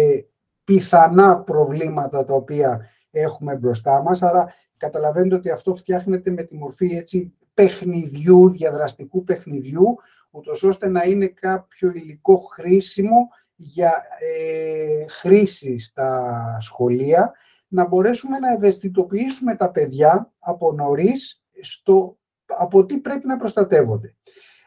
πιθανά 0.63 1.39
προβλήματα 1.39 2.25
τα 2.25 2.33
οποία 2.33 2.89
έχουμε 3.11 3.55
μπροστά 3.55 4.01
μας. 4.01 4.21
Άρα 4.21 4.53
καταλαβαίνετε 4.77 5.35
ότι 5.35 5.49
αυτό 5.49 5.75
φτιάχνεται 5.75 6.31
με 6.31 6.43
τη 6.43 6.55
μορφή 6.55 6.95
έτσι, 6.95 7.33
παιχνιδιού, 7.53 8.49
διαδραστικού 8.49 9.23
παιχνιδιού, 9.23 9.95
ούτως 10.31 10.63
ώστε 10.63 10.87
να 10.87 11.03
είναι 11.03 11.27
κάποιο 11.27 11.91
υλικό 11.93 12.37
χρήσιμο 12.37 13.29
για 13.55 14.03
ε, 14.19 15.05
χρήση 15.07 15.79
στα 15.79 16.57
σχολεία, 16.59 17.31
να 17.67 17.87
μπορέσουμε 17.87 18.39
να 18.39 18.51
ευαισθητοποιήσουμε 18.51 19.55
τα 19.55 19.71
παιδιά 19.71 20.31
από 20.39 20.71
νωρίς 20.71 21.43
στο 21.61 22.17
από 22.57 22.85
τι 22.85 22.97
πρέπει 22.97 23.27
να 23.27 23.37
προστατεύονται. 23.37 24.15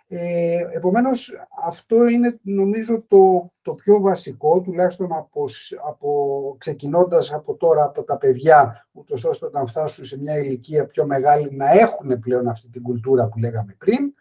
Ε, 0.09 0.57
επομένως, 0.73 1.33
αυτό 1.65 2.09
είναι 2.09 2.39
νομίζω 2.43 3.05
το, 3.09 3.53
το 3.63 3.75
πιο 3.75 4.01
βασικό, 4.01 4.61
τουλάχιστον 4.61 5.13
από, 5.13 5.45
από, 5.89 6.57
ξεκινώντας 6.59 7.33
από 7.33 7.57
τώρα 7.57 7.85
από 7.85 8.03
τα 8.03 8.19
παιδιά, 8.19 8.89
ούτως 8.93 9.25
ώστε 9.25 9.47
όταν 9.47 9.67
φτάσουν 9.67 10.05
σε 10.05 10.19
μια 10.19 10.39
ηλικία 10.39 10.87
πιο 10.87 11.07
μεγάλη 11.07 11.57
να 11.57 11.71
έχουν 11.71 12.19
πλέον 12.19 12.49
αυτή 12.49 12.69
την 12.69 12.83
κουλτούρα 12.83 13.29
που 13.29 13.39
λέγαμε 13.39 13.77
πριν. 13.79 14.15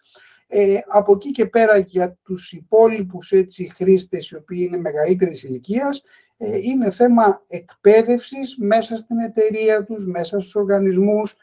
Ε, 0.48 0.80
από 0.88 1.14
εκεί 1.14 1.32
και 1.32 1.46
πέρα 1.46 1.78
για 1.78 2.18
τους 2.24 2.52
υπόλοιπους 2.52 3.32
έτσι, 3.32 3.72
χρήστες 3.76 4.30
οι 4.30 4.36
οποίοι 4.36 4.66
είναι 4.68 4.78
μεγαλύτερης 4.78 5.44
ηλικίας, 5.44 6.04
ε, 6.38 6.58
είναι 6.58 6.92
θέμα 6.92 7.44
εκπαίδευσης 7.48 8.58
μέσα 8.58 8.96
στην 8.96 9.20
εταιρεία 9.20 9.84
τους, 9.84 10.06
μέσα 10.06 10.40
στους 10.40 10.56
οργανισμούς, 10.56 11.32
ε, 11.32 11.36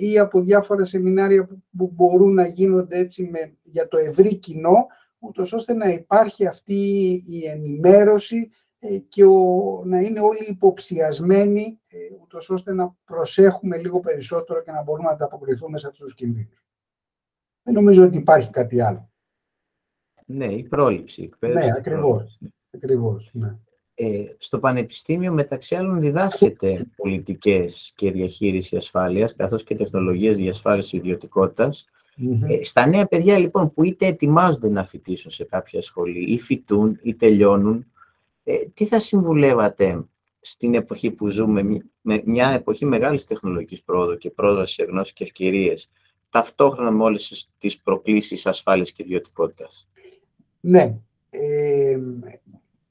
ή 0.00 0.18
από 0.18 0.40
διάφορα 0.40 0.84
σεμινάρια 0.84 1.46
που 1.76 1.90
μπορούν 1.94 2.34
να 2.34 2.46
γίνονται 2.46 2.98
έτσι 2.98 3.24
με, 3.24 3.56
για 3.62 3.88
το 3.88 3.96
ευρύ 3.96 4.36
κοινό, 4.36 4.86
ούτως 5.18 5.52
ώστε 5.52 5.74
να 5.74 5.88
υπάρχει 5.88 6.46
αυτή 6.46 6.74
η 7.26 7.46
ενημέρωση 7.46 8.50
ε, 8.78 8.98
και 8.98 9.24
ο, 9.24 9.82
να 9.84 10.00
είναι 10.00 10.20
όλοι 10.20 10.46
υποψιασμένοι, 10.48 11.80
ε, 11.88 11.98
ούτως 12.22 12.50
ώστε 12.50 12.72
να 12.72 12.96
προσέχουμε 13.04 13.76
λίγο 13.76 14.00
περισσότερο 14.00 14.62
και 14.62 14.70
να 14.70 14.82
μπορούμε 14.82 15.08
να 15.08 15.14
ανταποκριθούμε 15.14 15.78
σε 15.78 15.86
αυτούς 15.86 16.02
τους 16.02 16.14
κινδύνους. 16.14 16.66
Δεν 17.62 17.74
νομίζω 17.74 18.04
ότι 18.04 18.16
υπάρχει 18.16 18.50
κάτι 18.50 18.80
άλλο. 18.80 19.10
Ναι, 20.26 20.52
η 20.52 20.62
πρόληψη. 20.62 21.22
Η 21.22 21.46
ναι, 21.46 21.72
ακριβώς. 21.76 22.40
ακριβώς 22.70 23.30
ναι. 23.32 23.56
Ε, 23.94 24.24
στο 24.38 24.58
Πανεπιστήμιο, 24.58 25.32
μεταξύ 25.32 25.74
άλλων, 25.74 26.00
διδάσκεται 26.00 26.86
πολιτικές 26.96 27.92
και 27.96 28.10
διαχείριση 28.10 28.76
ασφάλειας, 28.76 29.36
καθώς 29.36 29.64
και 29.64 29.74
τεχνολογίες 29.74 30.36
διασφάλισης 30.36 31.00
Ε, 32.48 32.64
στα 32.64 32.86
νέα 32.86 33.06
παιδιά, 33.06 33.38
λοιπόν, 33.38 33.72
που 33.72 33.84
είτε 33.84 34.06
ετοιμάζονται 34.06 34.68
να 34.68 34.84
φοιτήσουν 34.84 35.30
σε 35.30 35.44
κάποια 35.44 35.82
σχολή, 35.82 36.32
ή 36.32 36.38
φοιτούν, 36.38 36.98
ή 37.02 37.14
τελειώνουν, 37.14 37.86
ε, 38.44 38.54
τι 38.74 38.86
θα 38.86 38.98
συμβουλεύατε 38.98 40.04
στην 40.40 40.74
εποχή 40.74 41.10
που 41.10 41.28
ζούμε, 41.28 41.62
με 42.00 42.22
μια 42.24 42.50
εποχή 42.50 42.84
μεγάλης 42.84 43.24
τεχνολογικής 43.24 43.82
πρόοδου 43.82 44.16
και 44.16 44.30
πρόσβαση 44.30 44.74
σε 44.74 44.82
γνώση 44.82 45.12
και 45.12 45.24
ευκαιρίες, 45.24 45.90
ταυτόχρονα 46.30 46.90
με 46.90 47.02
όλες 47.02 47.50
τις 47.58 47.80
προκλήσεις 47.82 48.46
ασφάλειας 48.46 48.92
και 48.92 49.02
ιδιωτικότητας; 49.02 49.88
Ναι. 50.60 50.98
Ε, 51.30 51.98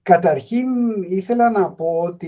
Καταρχήν 0.04 0.68
ήθελα 1.02 1.50
να 1.50 1.72
πω 1.72 1.86
ότι 1.86 2.28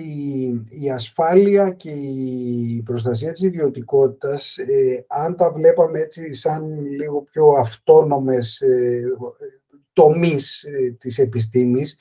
η 0.70 0.90
ασφάλεια 0.92 1.70
και 1.70 1.90
η 1.90 2.82
προστασία 2.86 3.32
της 3.32 3.42
ιδιωτικότητας, 3.42 4.58
ε, 4.58 5.06
αν 5.08 5.36
τα 5.36 5.52
βλέπαμε 5.52 6.00
έτσι 6.00 6.34
σαν 6.34 6.86
λίγο 6.86 7.22
πιο 7.22 7.48
αυτόνομες 7.48 8.62
ε, 8.62 9.02
τομείς 9.94 10.64
ε, 10.64 10.92
της 11.00 11.18
επιστήμης, 11.18 11.96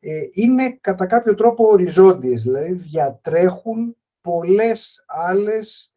ε, 0.00 0.10
είναι 0.32 0.78
κατά 0.80 1.06
κάποιο 1.06 1.34
τρόπο 1.34 1.66
οριζόντιες, 1.66 2.42
δηλαδή 2.42 2.72
διατρέχουν 2.72 3.96
πολλές 4.20 5.04
άλλες 5.06 5.92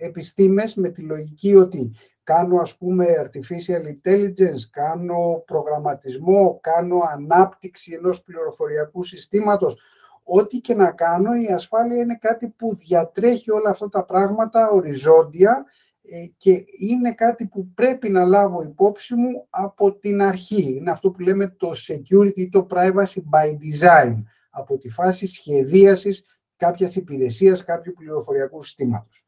επιστήμες 0.00 0.74
με 0.74 0.88
τη 0.88 1.02
λογική 1.02 1.54
ότι 1.54 1.90
κάνω 2.26 2.56
ας 2.56 2.76
πούμε 2.76 3.06
artificial 3.24 3.82
intelligence, 3.94 4.62
κάνω 4.70 5.42
προγραμματισμό, 5.46 6.58
κάνω 6.62 6.98
ανάπτυξη 7.12 7.92
ενός 7.92 8.22
πληροφοριακού 8.22 9.04
συστήματος. 9.04 9.76
Ό,τι 10.22 10.58
και 10.58 10.74
να 10.74 10.90
κάνω, 10.90 11.34
η 11.34 11.46
ασφάλεια 11.46 11.96
είναι 11.96 12.18
κάτι 12.20 12.48
που 12.48 12.76
διατρέχει 12.76 13.50
όλα 13.50 13.70
αυτά 13.70 13.88
τα 13.88 14.04
πράγματα 14.04 14.70
οριζόντια 14.70 15.64
ε, 16.02 16.26
και 16.36 16.64
είναι 16.78 17.12
κάτι 17.12 17.46
που 17.46 17.68
πρέπει 17.74 18.10
να 18.10 18.24
λάβω 18.24 18.62
υπόψη 18.62 19.14
μου 19.14 19.46
από 19.50 19.94
την 19.98 20.22
αρχή. 20.22 20.76
Είναι 20.76 20.90
αυτό 20.90 21.10
που 21.10 21.20
λέμε 21.20 21.48
το 21.48 21.70
security 21.88 22.36
ή 22.36 22.48
το 22.48 22.66
privacy 22.70 23.20
by 23.32 23.46
design, 23.46 24.22
από 24.50 24.78
τη 24.78 24.88
φάση 24.88 25.26
σχεδίασης 25.26 26.24
κάποιας 26.56 26.96
υπηρεσίας, 26.96 27.64
κάποιου 27.64 27.92
πληροφοριακού 27.92 28.62
συστήματος. 28.62 29.25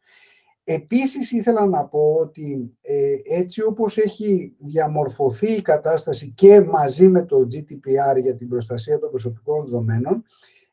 Επίσης 0.70 1.32
ήθελα 1.32 1.66
να 1.66 1.84
πω 1.84 2.14
ότι 2.20 2.76
ε, 2.80 3.14
έτσι 3.24 3.62
όπως 3.62 3.98
έχει 3.98 4.54
διαμορφωθεί 4.58 5.52
η 5.52 5.62
κατάσταση 5.62 6.32
και 6.36 6.60
μαζί 6.60 7.08
με 7.08 7.24
το 7.24 7.36
GDPR 7.52 8.22
για 8.22 8.36
την 8.36 8.48
προστασία 8.48 8.98
των 8.98 9.10
προσωπικών 9.10 9.64
δεδομένων, 9.64 10.24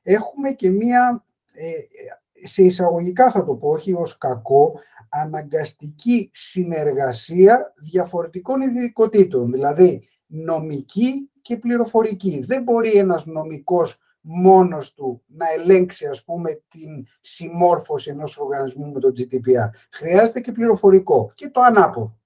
έχουμε 0.02 0.52
και 0.52 0.70
μία, 0.70 1.26
ε, 1.54 2.48
σε 2.48 2.64
εισαγωγικά 2.64 3.32
θα 3.32 3.44
το 3.44 3.56
πω, 3.56 3.70
όχι 3.70 3.94
ως 3.94 4.18
κακό, 4.18 4.80
αναγκαστική 5.10 6.30
συνεργασία 6.34 7.74
διαφορετικών 7.92 8.62
ειδικοτήτων, 8.62 9.52
δηλαδή 9.52 10.08
νομική 10.26 11.30
και 11.42 11.58
πληροφορική. 11.58 12.44
Δεν 12.48 12.64
μπορεί 12.64 12.92
ένας 12.92 13.26
νομικός 13.26 13.98
μόνος 14.28 14.94
του 14.94 15.24
να 15.28 15.46
ελέγξει 15.58 16.06
ας 16.06 16.24
πούμε 16.24 16.62
την 16.68 17.06
συμμόρφωση 17.22 18.10
ενός 18.10 18.38
οργανισμού 18.38 18.92
με 18.92 19.00
το 19.00 19.12
GDPR. 19.18 19.70
Χρειάζεται 19.92 20.40
και 20.40 20.52
πληροφορικό 20.52 21.32
και 21.36 21.50
το 21.50 21.62
ανάποδο. 21.62 22.20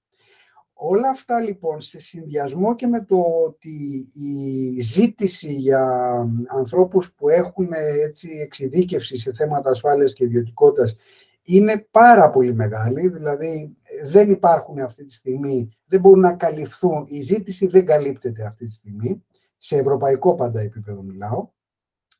Όλα 0.82 1.08
αυτά 1.08 1.40
λοιπόν 1.40 1.80
σε 1.80 1.98
συνδυασμό 1.98 2.74
και 2.74 2.86
με 2.86 3.04
το 3.04 3.22
ότι 3.46 4.08
η 4.14 4.80
ζήτηση 4.80 5.52
για 5.52 5.84
ανθρώπους 6.46 7.12
που 7.12 7.28
έχουν 7.28 7.68
έτσι 8.04 8.28
εξειδίκευση 8.42 9.18
σε 9.18 9.32
θέματα 9.32 9.70
ασφάλειας 9.70 10.12
και 10.12 10.24
ιδιωτικότητας 10.24 10.94
είναι 11.42 11.86
πάρα 11.90 12.30
πολύ 12.30 12.54
μεγάλη, 12.54 13.08
δηλαδή 13.08 13.76
δεν 14.06 14.30
υπάρχουν 14.30 14.80
αυτή 14.80 15.04
τη 15.04 15.14
στιγμή, 15.14 15.68
δεν 15.86 16.00
μπορούν 16.00 16.20
να 16.20 16.32
καλυφθούν, 16.32 17.04
η 17.08 17.22
ζήτηση 17.22 17.66
δεν 17.66 17.86
καλύπτεται 17.86 18.46
αυτή 18.46 18.66
τη 18.66 18.74
στιγμή, 18.74 19.24
σε 19.58 19.76
ευρωπαϊκό 19.76 20.34
πάντα 20.34 20.60
επίπεδο 20.60 21.02
μιλάω, 21.02 21.48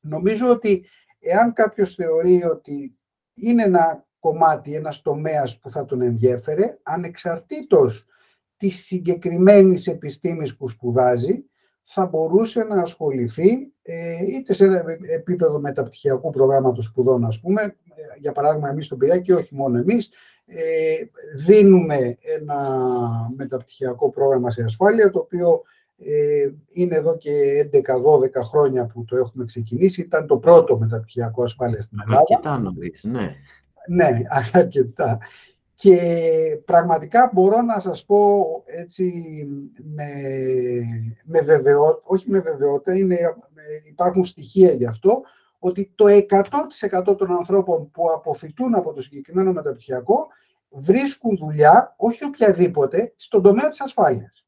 Νομίζω 0.01 0.51
ότι 0.51 0.85
εάν 1.19 1.53
κάποιος 1.53 1.95
θεωρεί 1.95 2.45
ότι 2.45 2.99
είναι 3.35 3.63
ένα 3.63 4.07
κομμάτι, 4.19 4.75
ένας 4.75 5.03
τομέας 5.03 5.59
που 5.59 5.71
θα 5.71 5.85
τον 5.85 6.01
ενδιέφερε, 6.01 6.79
ανεξαρτήτως 6.83 8.05
της 8.57 8.85
συγκεκριμένης 8.85 9.87
επιστήμης 9.87 10.57
που 10.57 10.69
σπουδάζει, 10.69 11.45
θα 11.85 12.07
μπορούσε 12.07 12.65
να 12.65 12.81
ασχοληθεί 12.81 13.73
ε, 13.83 14.25
είτε 14.27 14.53
σε 14.55 14.65
επίπεδο 15.15 15.61
μεταπτυχιακού 15.61 16.31
προγράμματος 16.31 16.85
σπουδών, 16.85 17.25
ας 17.25 17.41
πούμε, 17.41 17.63
ε, 17.63 17.75
για 18.19 18.33
παράδειγμα 18.33 18.69
εμείς 18.69 18.85
στον 18.85 18.99
Πειραιά 18.99 19.19
και 19.21 19.35
όχι 19.35 19.55
μόνο 19.55 19.79
εμείς, 19.79 20.11
ε, 20.45 20.95
δίνουμε 21.47 22.19
ένα 22.21 22.81
μεταπτυχιακό 23.37 24.11
πρόγραμμα 24.11 24.51
σε 24.51 24.63
ασφάλεια, 24.63 25.11
το 25.11 25.19
οποίο 25.19 25.63
είναι 26.69 26.97
εδώ 26.97 27.17
και 27.17 27.31
11-12 27.73 27.81
χρόνια 28.45 28.87
που 28.87 29.05
το 29.05 29.17
έχουμε 29.17 29.45
ξεκινήσει. 29.45 30.01
Ήταν 30.01 30.27
το 30.27 30.37
πρώτο 30.37 30.79
μεταπτυχιακό 30.79 31.43
ασφάλεια 31.43 31.83
στην 31.83 31.99
Ελλάδα. 32.03 32.25
Αρκετά 32.29 32.59
νωρίς, 32.59 33.05
ναι. 33.05 33.35
Ναι, 33.89 34.21
αρκετά. 34.53 35.19
Και 35.75 35.97
πραγματικά 36.65 37.31
μπορώ 37.33 37.61
να 37.61 37.81
σας 37.81 38.05
πω 38.05 38.47
έτσι 38.65 39.13
με, 39.95 40.13
με 41.25 41.41
βεβαιότητα, 41.41 42.01
όχι 42.03 42.31
με 42.31 42.41
βεβαιότητα, 42.41 42.97
είναι, 42.97 43.17
υπάρχουν 43.89 44.25
στοιχεία 44.25 44.73
γι' 44.73 44.87
αυτό, 44.87 45.23
ότι 45.59 45.93
το 45.95 46.05
100% 47.09 47.17
των 47.19 47.33
ανθρώπων 47.33 47.91
που 47.91 48.11
αποφυτούν 48.13 48.75
από 48.75 48.93
το 48.93 49.03
συγκεκριμένο 49.03 49.53
μεταπτυχιακό 49.53 50.27
βρίσκουν 50.71 51.37
δουλειά, 51.37 51.95
όχι 51.97 52.25
οποιαδήποτε, 52.25 53.13
στον 53.17 53.43
τομέα 53.43 53.69
της 53.69 53.81
ασφάλειας. 53.81 54.45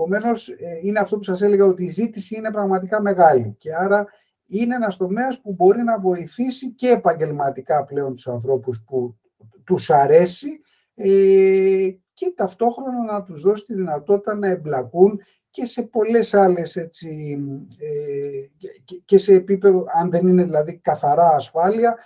Επομένως, 0.00 0.48
ε, 0.48 0.56
είναι 0.82 0.98
αυτό 0.98 1.16
που 1.16 1.22
σας 1.22 1.40
έλεγα 1.40 1.64
ότι 1.64 1.84
η 1.84 1.90
ζήτηση 1.90 2.36
είναι 2.36 2.50
πραγματικά 2.50 3.02
μεγάλη 3.02 3.56
και 3.58 3.74
άρα 3.74 4.06
είναι 4.46 4.74
ένας 4.74 4.96
τομέας 4.96 5.40
που 5.40 5.52
μπορεί 5.52 5.82
να 5.82 5.98
βοηθήσει 5.98 6.70
και 6.70 6.88
επαγγελματικά 6.88 7.84
πλέον 7.84 8.14
τους 8.14 8.28
ανθρώπους 8.28 8.82
που 8.86 9.16
τους 9.64 9.90
αρέσει 9.90 10.60
ε, 10.94 11.88
και 12.12 12.32
ταυτόχρονα 12.36 13.04
να 13.12 13.22
τους 13.22 13.40
δώσει 13.40 13.64
τη 13.64 13.74
δυνατότητα 13.74 14.34
να 14.34 14.48
εμπλακούν 14.48 15.20
και 15.50 15.66
σε 15.66 15.82
πολλές 15.82 16.34
άλλες 16.34 16.76
έτσι, 16.76 17.38
ε, 17.78 18.64
και 19.04 19.18
σε 19.18 19.32
επίπεδο, 19.32 19.84
αν 20.00 20.10
δεν 20.10 20.28
είναι 20.28 20.44
δηλαδή 20.44 20.78
καθαρά 20.78 21.28
ασφάλεια, 21.28 21.90
ε, 21.90 21.98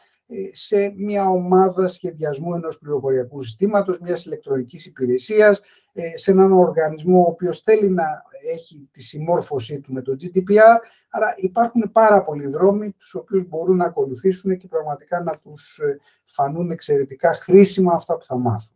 σε 0.53 0.93
μια 0.97 1.29
ομάδα 1.29 1.89
σχεδιασμού 1.89 2.55
ενός 2.55 2.79
πληροφοριακού 2.79 3.43
συστήματος, 3.43 3.99
μιας 3.99 4.25
ηλεκτρονικής 4.25 4.87
υπηρεσίας, 4.87 5.61
ε, 5.93 6.17
σε 6.17 6.31
έναν 6.31 6.53
οργανισμό 6.53 7.19
ο 7.19 7.29
οποίος 7.29 7.61
θέλει 7.61 7.91
να 7.91 8.05
έχει 8.53 8.89
τη 8.91 9.03
συμμόρφωσή 9.03 9.81
του 9.81 9.93
με 9.93 10.03
το 10.03 10.17
GDPR. 10.21 10.77
Άρα 11.11 11.35
υπάρχουν 11.37 11.91
πάρα 11.93 12.25
πολλοί 12.25 12.47
δρόμοι 12.47 12.91
τους 12.91 13.15
οποίους 13.15 13.49
μπορούν 13.49 13.77
να 13.77 13.85
ακολουθήσουν 13.85 14.57
και 14.57 14.69
πραγματικά 14.69 15.23
να 15.23 15.39
τους 15.39 15.79
ε, 15.79 15.99
φανούν 16.25 16.71
εξαιρετικά 16.71 17.35
χρήσιμα 17.35 17.95
αυτά 17.95 18.17
που 18.17 18.25
θα 18.25 18.39
μάθουν. 18.39 18.75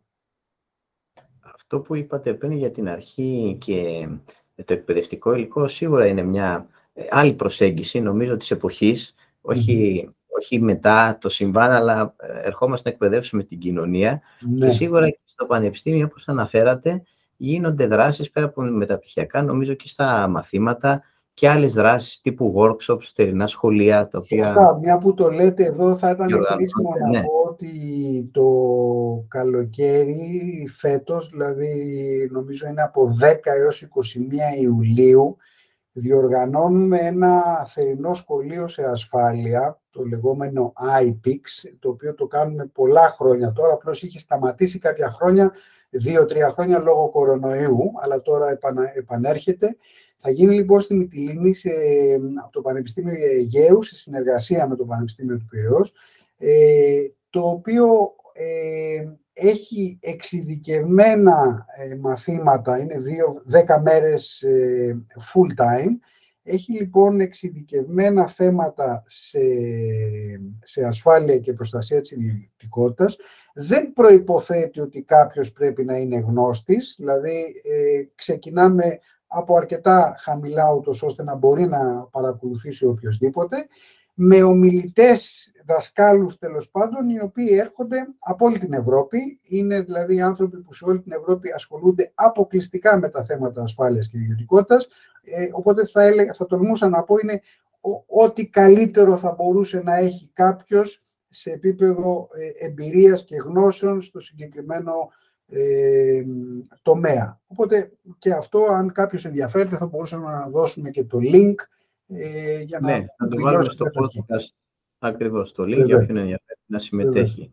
Αυτό 1.41 1.79
που 1.79 1.95
είπατε 1.95 2.33
πριν 2.33 2.51
για 2.51 2.71
την 2.71 2.89
αρχή 2.89 3.57
και 3.61 4.07
το 4.65 4.73
εκπαιδευτικό 4.73 5.33
υλικό 5.33 5.67
σίγουρα 5.67 6.05
είναι 6.05 6.23
μια 6.23 6.67
άλλη 7.09 7.33
προσέγγιση 7.33 7.99
νομίζω 7.99 8.37
της 8.37 8.51
εποχής, 8.51 9.13
όχι 9.41 10.09
όχι 10.39 10.59
μετά 10.59 11.17
το 11.21 11.29
συμβάν, 11.29 11.71
αλλά 11.71 12.15
ε, 12.17 12.47
ερχόμαστε 12.47 12.89
να 12.89 12.95
εκπαιδεύσουμε 12.95 13.43
την 13.43 13.59
κοινωνία. 13.59 14.21
Ναι. 14.39 14.67
Και 14.67 14.73
σίγουρα 14.73 15.09
και 15.09 15.19
στο 15.25 15.45
Πανεπιστήμιο, 15.45 16.05
όπως 16.05 16.27
αναφέρατε, 16.27 17.01
γίνονται 17.37 17.87
δράσεις 17.87 18.29
πέρα 18.29 18.45
από 18.45 18.61
μεταπτυχιακά, 18.61 19.41
νομίζω 19.41 19.73
και 19.73 19.87
στα 19.87 20.27
μαθήματα 20.27 21.03
και 21.33 21.49
άλλες 21.49 21.73
δράσεις 21.73 22.21
τύπου 22.21 22.53
workshops, 22.57 23.03
στερινά 23.03 23.47
σχολεία, 23.47 24.07
τα 24.07 24.19
οποία... 24.23 24.43
Σωστά, 24.43 24.77
μια 24.81 24.97
που 24.97 25.13
το 25.13 25.29
λέτε 25.29 25.65
εδώ 25.65 25.95
θα 25.95 26.09
ήταν 26.09 26.27
χρήσιμο 26.27 26.89
να 27.01 27.09
ναι. 27.09 27.21
πω 27.21 27.49
ότι 27.49 28.29
το 28.33 28.47
καλοκαίρι 29.27 30.67
φέτος, 30.77 31.29
δηλαδή 31.29 31.69
νομίζω 32.31 32.67
είναι 32.67 32.81
από 32.81 33.01
10 33.21 33.35
έως 33.43 33.87
21 34.57 34.61
Ιουλίου, 34.61 35.37
διοργανώνουμε 35.91 36.99
ένα 36.99 37.65
θερινό 37.67 38.13
σχολείο 38.13 38.67
σε 38.67 38.83
ασφάλεια, 38.83 39.81
το 39.89 40.03
λεγόμενο 40.03 40.73
IPIX, 41.01 41.69
το 41.79 41.89
οποίο 41.89 42.13
το 42.13 42.27
κάνουμε 42.27 42.65
πολλά 42.65 43.09
χρόνια 43.09 43.51
τώρα, 43.51 43.73
απλώς 43.73 44.03
είχε 44.03 44.19
σταματήσει 44.19 44.79
κάποια 44.79 45.09
χρόνια, 45.11 45.53
δύο-τρία 45.89 46.49
χρόνια 46.49 46.79
λόγω 46.79 47.09
κορονοϊού, 47.09 47.91
αλλά 48.01 48.21
τώρα 48.21 48.57
επανέρχεται. 48.95 49.77
Θα 50.17 50.29
γίνει 50.29 50.53
λοιπόν 50.53 50.81
στη 50.81 50.93
Μυτιλίνη 50.93 51.53
σε, 51.53 51.69
από 52.43 52.51
το 52.51 52.61
Πανεπιστήμιο 52.61 53.13
Αιγαίου, 53.13 53.83
σε 53.83 53.95
συνεργασία 53.95 54.67
με 54.67 54.75
το 54.75 54.85
Πανεπιστήμιο 54.85 55.37
του 55.37 55.45
Πυραιός, 55.49 55.93
ε, 56.37 57.07
το 57.29 57.41
οποίο 57.41 57.87
ε, 58.33 59.07
έχει 59.41 59.99
εξειδικευμένα 60.01 61.65
ε, 61.77 61.95
μαθήματα, 61.95 62.79
είναι 62.79 62.99
δύο, 62.99 63.41
δέκα 63.45 63.81
μέρες 63.81 64.41
ε, 64.41 65.05
full 65.33 65.63
time. 65.63 65.91
Έχει 66.43 66.71
λοιπόν 66.71 67.19
εξειδικευμένα 67.19 68.27
θέματα 68.27 69.03
σε, 69.07 69.39
σε 70.63 70.81
ασφάλεια 70.83 71.37
και 71.37 71.53
προστασία 71.53 72.01
της 72.01 72.11
ιδιωτικότητας. 72.11 73.17
Δεν 73.53 73.93
προϋποθέτει 73.93 74.79
ότι 74.79 75.01
κάποιος 75.01 75.51
πρέπει 75.51 75.85
να 75.85 75.97
είναι 75.97 76.19
γνώστης, 76.19 76.95
δηλαδή 76.97 77.61
ε, 77.63 78.03
ξεκινάμε 78.15 78.99
από 79.27 79.57
αρκετά 79.57 80.15
χαμηλά 80.19 80.73
ούτως 80.73 81.03
ώστε 81.03 81.23
να 81.23 81.35
μπορεί 81.35 81.67
να 81.67 82.03
παρακολουθήσει 82.11 82.85
οποιοδήποτε 82.85 83.67
με 84.21 84.43
ομιλητές 84.43 85.51
δασκάλους 85.65 86.37
τέλος 86.37 86.69
πάντων, 86.69 87.09
οι 87.09 87.21
οποίοι 87.21 87.49
έρχονται 87.51 88.07
από 88.19 88.45
όλη 88.45 88.59
την 88.59 88.73
Ευρώπη. 88.73 89.39
Είναι 89.43 89.81
δηλαδή 89.81 90.21
άνθρωποι 90.21 90.57
που 90.57 90.73
σε 90.73 90.85
όλη 90.85 91.01
την 91.01 91.11
Ευρώπη 91.11 91.51
ασχολούνται 91.51 92.11
αποκλειστικά 92.13 92.99
με 92.99 93.09
τα 93.09 93.23
θέματα 93.23 93.61
ασφάλειας 93.61 94.09
και 94.09 94.17
ιδιωτικότητας. 94.17 94.87
Ε, 95.23 95.47
οπότε 95.51 95.85
θα, 95.85 96.03
έλεγα, 96.03 96.33
θα 96.33 96.45
τολμούσα 96.45 96.89
να 96.89 97.03
πω 97.03 97.15
είναι 97.23 97.41
ό,τι 98.07 98.47
καλύτερο 98.47 99.17
θα 99.17 99.31
μπορούσε 99.31 99.81
να 99.81 99.95
έχει 99.95 100.29
κάποιος 100.33 101.03
σε 101.29 101.51
επίπεδο 101.51 102.27
ε, 102.31 102.65
εμπειρίας 102.65 103.23
και 103.23 103.35
γνώσεων 103.35 104.01
στο 104.01 104.19
συγκεκριμένο 104.19 104.93
ε, 105.47 106.23
τομέα. 106.81 107.39
Οπότε 107.47 107.91
και 108.17 108.33
αυτό, 108.33 108.63
αν 108.63 108.91
κάποιος 108.91 109.25
ενδιαφέρεται, 109.25 109.77
θα 109.77 109.85
μπορούσαμε 109.85 110.31
να 110.31 110.47
δώσουμε 110.49 110.89
και 110.89 111.03
το 111.03 111.17
link 111.21 111.55
ε, 112.09 112.61
για 112.61 112.79
να, 112.79 112.91
ναι, 112.91 113.05
να 113.17 113.27
το 113.27 113.41
βάλουμε 113.41 113.63
στο 113.63 113.85
podcast 113.85 114.53
ακριβώς 114.99 115.51
το 115.51 115.63
link 115.63 115.85
για 115.85 115.97
όποιον 115.97 116.17
ενδιαφέρει 116.17 116.59
να 116.65 116.79
συμμετέχει. 116.79 117.51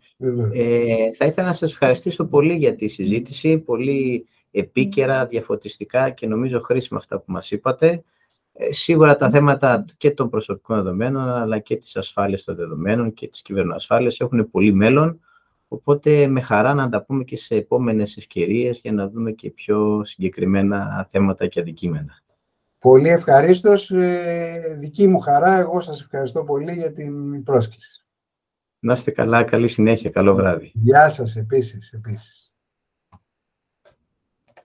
Ε, 0.52 1.12
θα 1.12 1.26
ήθελα 1.26 1.46
να 1.46 1.52
σας 1.52 1.72
ευχαριστήσω 1.72 2.24
πολύ 2.24 2.54
για 2.54 2.74
τη 2.74 2.88
συζήτηση, 2.88 3.59
πολύ 3.59 4.26
επίκαιρα, 4.50 5.26
διαφωτιστικά 5.26 6.11
και 6.11 6.26
νομίζω 6.26 6.61
χρήσιμα 6.61 6.98
αυτά 6.98 7.18
που 7.18 7.32
μας 7.32 7.50
είπατε. 7.50 8.04
Ε, 8.52 8.72
σίγουρα 8.72 9.16
τα 9.16 9.30
θέματα 9.30 9.84
και 9.96 10.11
των 10.11 10.30
προσωπικών 10.30 10.76
δεδομένων, 10.76 11.28
αλλά 11.28 11.59
και 11.59 11.76
της 11.76 11.96
ασφάλειας 11.96 12.44
των 12.44 12.54
δεδομένων 12.54 13.14
και 13.14 13.28
της 13.28 13.42
κυβερνοασφάλειας 13.42 14.20
έχουν 14.20 14.50
πολύ 14.50 14.72
μέλλον, 14.72 15.20
οπότε 15.68 16.26
με 16.26 16.40
χαρά 16.40 16.74
να 16.74 16.88
τα 16.88 17.02
πούμε 17.02 17.24
και 17.24 17.36
σε 17.36 17.54
επόμενες 17.54 18.16
ευκαιρίες 18.16 18.80
για 18.80 18.92
να 18.92 19.09
δούμε 19.09 19.32
και 19.32 19.50
πιο 19.50 20.02
συγκεκριμένα 20.04 21.07
θέματα 21.11 21.46
και 21.46 21.61
αντικείμενα. 21.61 22.24
Πολύ 22.87 23.09
ευχαρίστως. 23.09 23.91
Ε, 23.91 24.76
δική 24.78 25.09
μου 25.09 25.18
χαρά. 25.18 25.59
Εγώ 25.59 25.80
σας 25.80 26.01
ευχαριστώ 26.01 26.45
πολύ 26.45 26.72
για 26.72 26.93
την 26.93 27.43
πρόσκληση. 27.43 28.07
Να 28.78 28.93
είστε 28.93 29.11
καλά. 29.11 29.45
Καλή 29.45 29.68
συνέχεια. 29.68 30.11
Καλό 30.11 30.34
βράδυ. 30.34 30.72
Γεια 30.74 31.09
σας 31.09 31.37
επίσης. 31.37 31.93
επίσης. 31.93 32.45